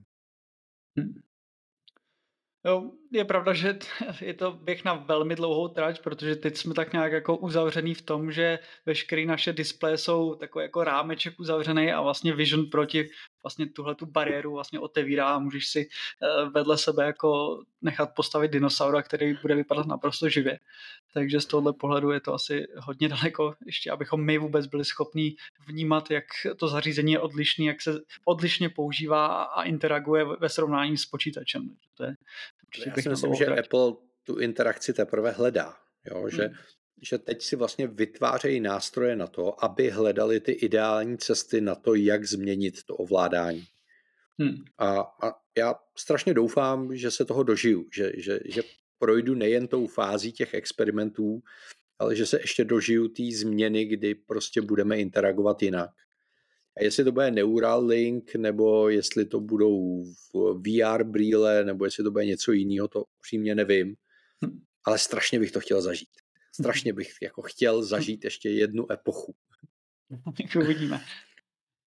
[2.66, 3.78] Jo, je pravda, že
[4.20, 8.02] je to běh na velmi dlouhou trať, protože teď jsme tak nějak jako uzavřený v
[8.02, 13.08] tom, že veškeré naše displeje jsou takový jako rámeček uzavřený a vlastně Vision proti
[13.44, 18.50] vlastně tuhle tu bariéru vlastně otevírá a můžeš si eh, vedle sebe jako nechat postavit
[18.50, 20.58] dinosaura, který bude vypadat naprosto živě.
[21.14, 25.36] Takže z tohohle pohledu je to asi hodně daleko, ještě abychom my vůbec byli schopní
[25.66, 26.24] vnímat, jak
[26.56, 31.76] to zařízení je odlišný, jak se odlišně používá a interaguje ve srovnání s počítačem.
[31.96, 32.16] To je
[32.86, 33.92] já si myslím, že Apple
[34.24, 35.76] tu interakci teprve hledá.
[36.10, 36.28] Jo?
[36.28, 36.54] Že, hmm.
[37.02, 41.94] Že teď si vlastně vytvářejí nástroje na to, aby hledali ty ideální cesty na to,
[41.94, 43.64] jak změnit to ovládání.
[44.38, 44.64] Hmm.
[44.78, 48.62] A, a já strašně doufám, že se toho dožiju, že, že, že
[48.98, 51.42] projdu nejen tou fází těch experimentů,
[51.98, 55.90] ale že se ještě dožiju té změny, kdy prostě budeme interagovat jinak.
[56.76, 62.10] A jestli to bude Neural Link, nebo jestli to budou VR brýle, nebo jestli to
[62.10, 63.94] bude něco jiného, to přímě nevím.
[64.44, 64.60] Hm.
[64.84, 66.23] Ale strašně bych to chtěl zažít.
[66.60, 69.34] Strašně bych jako chtěl zažít ještě jednu epochu.
[70.56, 71.04] Uvidíme.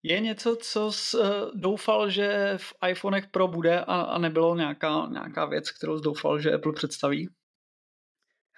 [0.02, 5.08] Je něco, co jsi eh, doufal, že v iPhonech Pro bude a, a nebylo nějaká,
[5.12, 7.28] nějaká věc, kterou jsi doufal, že Apple představí?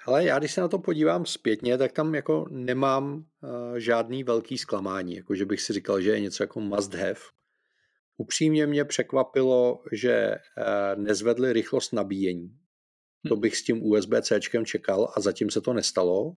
[0.06, 4.58] Ale já když se na to podívám zpětně, tak tam jako nemám uh, žádný velký
[4.58, 7.20] zklamání, jako že bych si říkal, že je něco jako must have.
[8.16, 12.58] Upřímně mě překvapilo, že uh, nezvedli rychlost nabíjení.
[13.28, 16.32] To bych s tím USB-C čekal a zatím se to nestalo.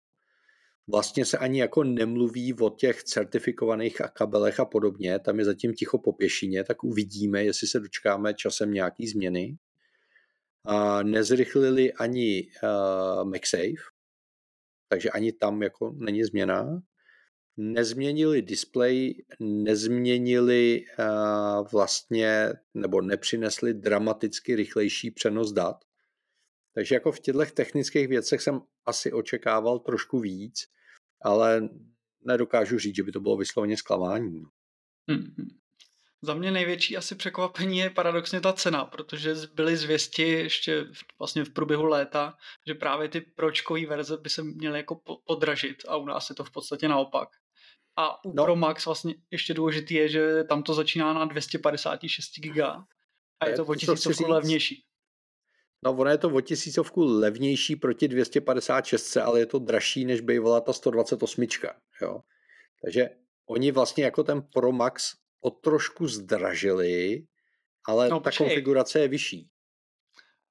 [0.93, 5.75] Vlastně se ani jako nemluví o těch certifikovaných a kabelech a podobně, tam je zatím
[5.75, 9.57] ticho po pěšině, tak uvidíme, jestli se dočkáme časem nějaký změny
[10.65, 13.83] a nezrychlili ani uh, MagSafe,
[14.89, 16.83] takže ani tam jako není změna.
[17.57, 25.77] Nezměnili display, nezměnili uh, vlastně nebo nepřinesli dramaticky rychlejší přenos dat.
[26.75, 30.67] Takže jako v těchto technických věcech jsem asi očekával trošku víc,
[31.23, 31.69] ale
[32.25, 34.43] nedokážu říct, že by to bylo vysloveně zklamání.
[35.11, 35.47] Mm-hmm.
[36.25, 40.87] Za mě největší asi překvapení je paradoxně ta cena, protože byly zvěsti ještě
[41.19, 45.97] vlastně v průběhu léta, že právě ty pročkové verze by se měly jako podražit a
[45.97, 47.29] u nás je to v podstatě naopak.
[47.97, 48.45] A u no.
[48.45, 52.61] Pro Max vlastně ještě důležitý je, že tam to začíná na 256 GB
[53.41, 54.85] a je to o tisícovku levnější.
[55.85, 60.61] No ono je to o tisícovku levnější proti 256, ale je to dražší, než bývala
[60.61, 61.47] ta 128.
[62.03, 62.21] Jo?
[62.83, 63.09] Takže
[63.49, 67.25] oni vlastně jako ten Pro Max o trošku zdražili,
[67.87, 68.47] ale no, ta počkej.
[68.47, 69.49] konfigurace je vyšší.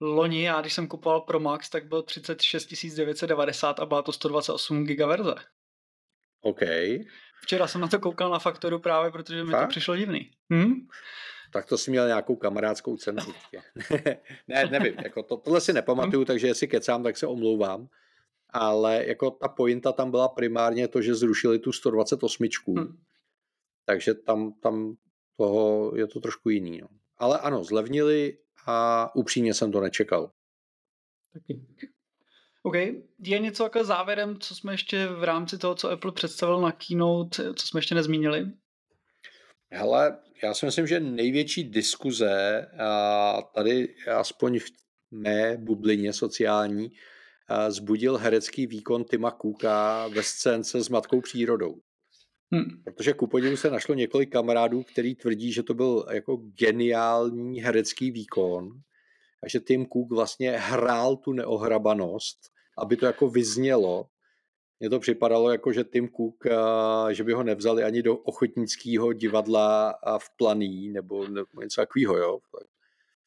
[0.02, 4.86] Loni, já když jsem kupoval Pro Max, tak byl 36 990 a byla to 128
[4.86, 5.36] GB verze.
[6.42, 6.62] OK.
[7.42, 9.68] Včera jsem na to koukal na faktoru právě, protože mi Fakt?
[9.68, 10.32] to přišlo divný.
[10.54, 10.74] Hm?
[11.52, 13.24] Tak to si měl nějakou kamarádskou cenu.
[14.48, 17.88] ne, nevím, jako to, tohle si nepamatuju, takže jestli kecám, tak se omlouvám.
[18.50, 22.48] Ale jako ta pointa tam byla primárně to, že zrušili tu 128.
[22.70, 22.98] Hm
[23.86, 24.96] takže tam, tam
[25.38, 26.82] toho je to trošku jiný.
[26.82, 26.88] No.
[27.18, 28.38] Ale ano, zlevnili
[28.68, 30.32] a upřímně jsem to nečekal.
[31.34, 31.66] Taky.
[32.64, 32.76] OK.
[33.20, 37.54] Je něco jako závěrem, co jsme ještě v rámci toho, co Apple představil na keynote,
[37.54, 38.52] co jsme ještě nezmínili?
[39.74, 44.66] Hele, já si myslím, že největší diskuze a tady aspoň v
[45.12, 46.92] mé bublině sociální
[47.70, 51.76] zbudil herecký výkon Tima Cooka ve scénce s Matkou přírodou.
[52.54, 52.84] Hmm.
[52.84, 58.12] Protože ku podivu se našlo několik kamarádů, který tvrdí, že to byl jako geniální herecký
[58.12, 58.70] výkon
[59.44, 62.38] a že Tim Cook vlastně hrál tu neohrabanost,
[62.78, 64.06] aby to jako vyznělo.
[64.82, 66.44] Mně to připadalo jako, že Tim Cook,
[67.12, 72.40] že by ho nevzali ani do ochotnického divadla v Planý nebo, nebo něco takového, jo.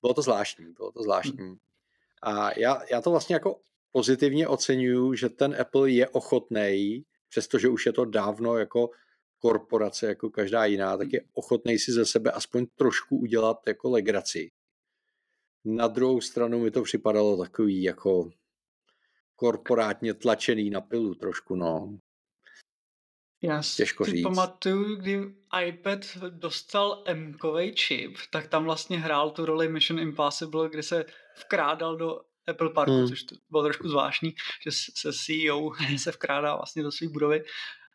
[0.02, 1.38] Bylo to zvláštní, bylo to zvláštní.
[1.38, 1.56] Hmm.
[2.22, 3.60] A já, já to vlastně jako
[3.92, 8.90] pozitivně oceňuju, že ten Apple je ochotný, přestože už je to dávno jako
[9.38, 14.50] korporace, jako každá jiná, tak je ochotný si ze sebe aspoň trošku udělat jako legraci.
[15.64, 18.30] Na druhou stranu mi to připadalo takový jako
[19.36, 21.98] korporátně tlačený na pilu trošku, no.
[23.42, 24.22] Já Těžko si říct.
[24.22, 25.34] pamatuju, kdy
[25.66, 27.36] iPad dostal m
[27.74, 31.04] čip, tak tam vlastně hrál tu roli Mission Impossible, kdy se
[31.40, 33.08] vkrádal do Apple Parku, hmm.
[33.08, 37.44] což to bylo trošku zvláštní, že se CEO se vkrádá vlastně do své budovy.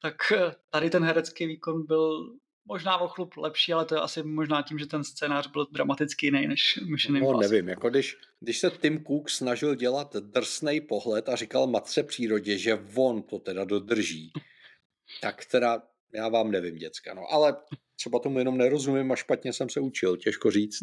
[0.01, 2.35] Tak eh, tady ten herecký výkon byl
[2.69, 6.27] možná o chlup lepší, ale to je asi možná tím, že ten scénář byl dramaticky
[6.27, 7.47] jiný než Mission no, Impossible.
[7.47, 12.57] nevím, jako když, když se Tim Cook snažil dělat drsný pohled a říkal matce přírodě,
[12.57, 14.31] že on to teda dodrží,
[15.21, 15.81] tak teda
[16.13, 17.55] já vám nevím, děcka, no, ale
[17.95, 20.79] třeba tomu jenom nerozumím a špatně jsem se učil, těžko říct.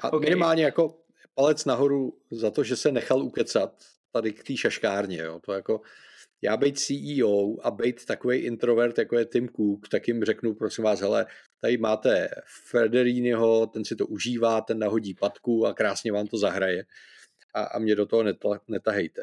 [0.00, 0.20] A okay.
[0.20, 1.02] minimálně jako
[1.34, 5.80] palec nahoru za to, že se nechal ukecat tady k té šaškárně, jo, to jako
[6.42, 10.84] já být CEO a být takový introvert, jako je Tim Cook, tak jim řeknu, prosím
[10.84, 11.26] vás, hele,
[11.60, 12.28] tady máte
[12.70, 16.84] Federiniho, ten si to užívá, ten nahodí patku a krásně vám to zahraje
[17.54, 19.22] a, a mě do toho neta, netahejte.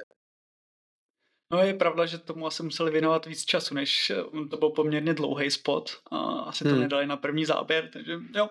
[1.51, 5.13] No je pravda, že tomu asi museli věnovat víc času, než eh, to byl poměrně
[5.13, 6.79] dlouhý spot a asi to hmm.
[6.79, 8.49] nedali na první záběr, takže jo,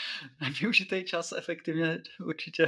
[0.60, 2.66] využitý čas efektivně určitě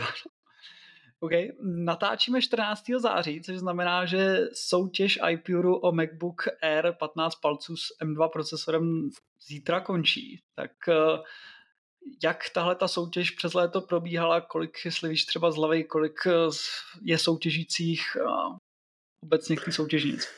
[1.20, 2.84] OK, natáčíme 14.
[2.98, 9.10] září, což znamená, že soutěž iPure o MacBook Air 15 palců s M2 procesorem
[9.48, 10.40] zítra končí.
[10.54, 10.94] Tak eh,
[12.22, 16.30] jak tahle ta soutěž přes léto probíhala, kolik, jestli víš třeba z hlavy, kolik eh,
[17.02, 18.00] je soutěžících
[19.22, 20.28] obecně těch soutěžnic?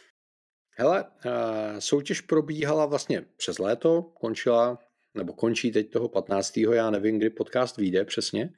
[0.77, 4.79] Hele, eh, soutěž probíhala vlastně přes léto, končila,
[5.15, 6.57] nebo končí teď toho 15.
[6.57, 8.51] já nevím, kdy podcast vyjde přesně.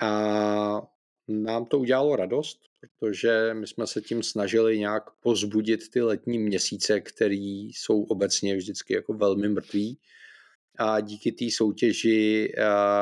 [0.00, 0.97] A
[1.28, 7.00] nám to udělalo radost, protože my jsme se tím snažili nějak pozbudit ty letní měsíce,
[7.00, 9.98] které jsou obecně vždycky jako velmi mrtví.
[10.78, 12.52] A díky té soutěži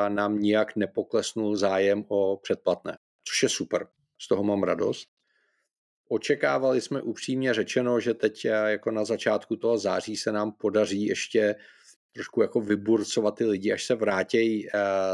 [0.07, 3.87] nám nijak nepoklesnul zájem o předplatné, což je super.
[4.21, 5.07] Z toho mám radost.
[6.09, 11.55] Očekávali jsme upřímně řečeno, že teď jako na začátku toho září se nám podaří ještě
[12.13, 14.67] trošku jako vyburcovat ty lidi, až se vrátějí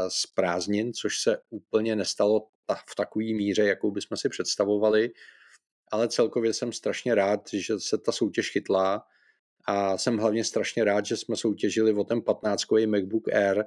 [0.08, 5.10] z prázdnin, což se úplně nestalo v takové míře, jakou bychom si představovali,
[5.92, 9.06] ale celkově jsem strašně rád, že se ta soutěž chytla
[9.66, 13.64] a jsem hlavně strašně rád, že jsme soutěžili o ten 15 MacBook Air,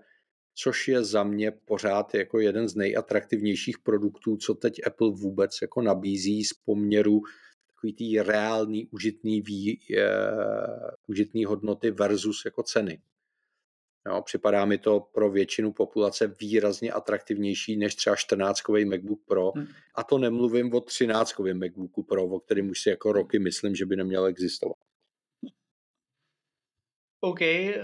[0.53, 5.81] což je za mě pořád jako jeden z nejatraktivnějších produktů, co teď Apple vůbec jako
[5.81, 7.21] nabízí z poměru
[7.67, 13.01] takový tý reálný, užitný, vý, uh, užitný hodnoty versus jako ceny.
[14.07, 19.51] Jo, připadá mi to pro většinu populace výrazně atraktivnější než třeba 14-kový MacBook Pro.
[19.55, 19.67] Hmm.
[19.95, 23.85] A to nemluvím o 13-kovém MacBooku Pro, o kterém už si jako roky myslím, že
[23.85, 24.77] by neměl existovat.
[27.19, 27.41] OK.
[27.41, 27.83] Eh,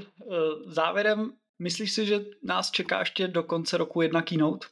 [0.65, 4.67] závěrem, myslíš si, že nás čeká ještě do konce roku jedna keynote?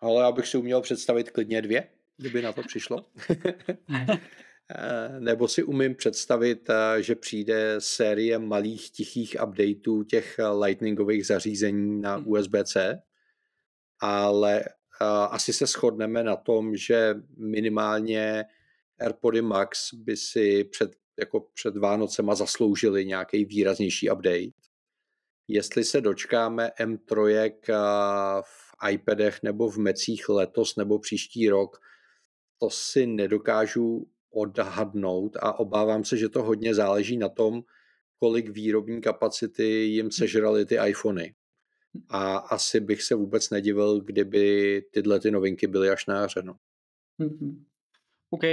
[0.00, 3.04] Ale já bych si uměl představit klidně dvě, kdyby na to přišlo.
[4.76, 11.26] Eh, nebo si umím představit, eh, že přijde série malých tichých updateů těch eh, lightningových
[11.26, 12.28] zařízení na hmm.
[12.28, 13.02] USB-C,
[14.00, 14.64] ale
[15.30, 18.44] asi se shodneme na tom, že minimálně
[19.00, 24.50] AirPody Max by si před, jako před Vánocema zasloužili nějaký výraznější update.
[25.48, 27.52] Jestli se dočkáme M3
[28.42, 31.80] v iPadech nebo v Mecích letos nebo příští rok,
[32.58, 34.06] to si nedokážu
[34.38, 37.62] odhadnout a obávám se, že to hodně záleží na tom,
[38.18, 40.10] kolik výrobní kapacity jim hm.
[40.10, 41.34] sežraly ty iPhony.
[42.08, 46.42] A asi bych se vůbec nedivil, kdyby tyhle ty novinky byly až na jaře.
[46.42, 46.56] No.
[47.20, 47.64] Mm-hmm.
[48.30, 48.44] OK.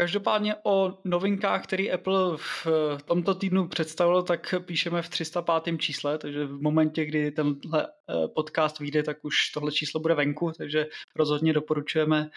[0.00, 2.66] Každopádně o novinkách, který Apple v
[3.04, 5.78] tomto týdnu představil, tak píšeme v 305.
[5.78, 10.52] čísle, takže v momentě, kdy tenhle eh, podcast vyjde, tak už tohle číslo bude venku,
[10.58, 10.86] takže
[11.16, 12.30] rozhodně doporučujeme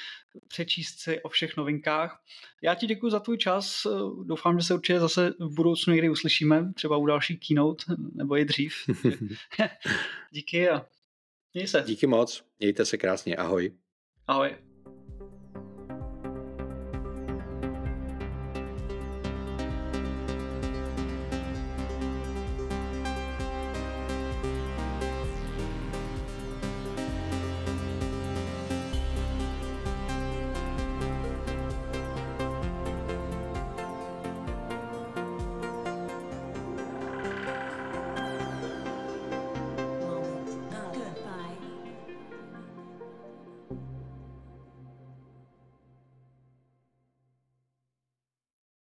[0.48, 2.22] přečíst si o všech novinkách.
[2.62, 3.88] Já ti děkuji za tvůj čas,
[4.24, 7.84] doufám, že se určitě zase v budoucnu někdy uslyšíme, třeba u další keynote,
[8.16, 8.76] nebo i dřív.
[10.32, 10.86] Díky a
[11.54, 11.84] měj se.
[11.88, 13.72] Díky moc, mějte se krásně, ahoj.
[14.28, 14.73] Ahoj.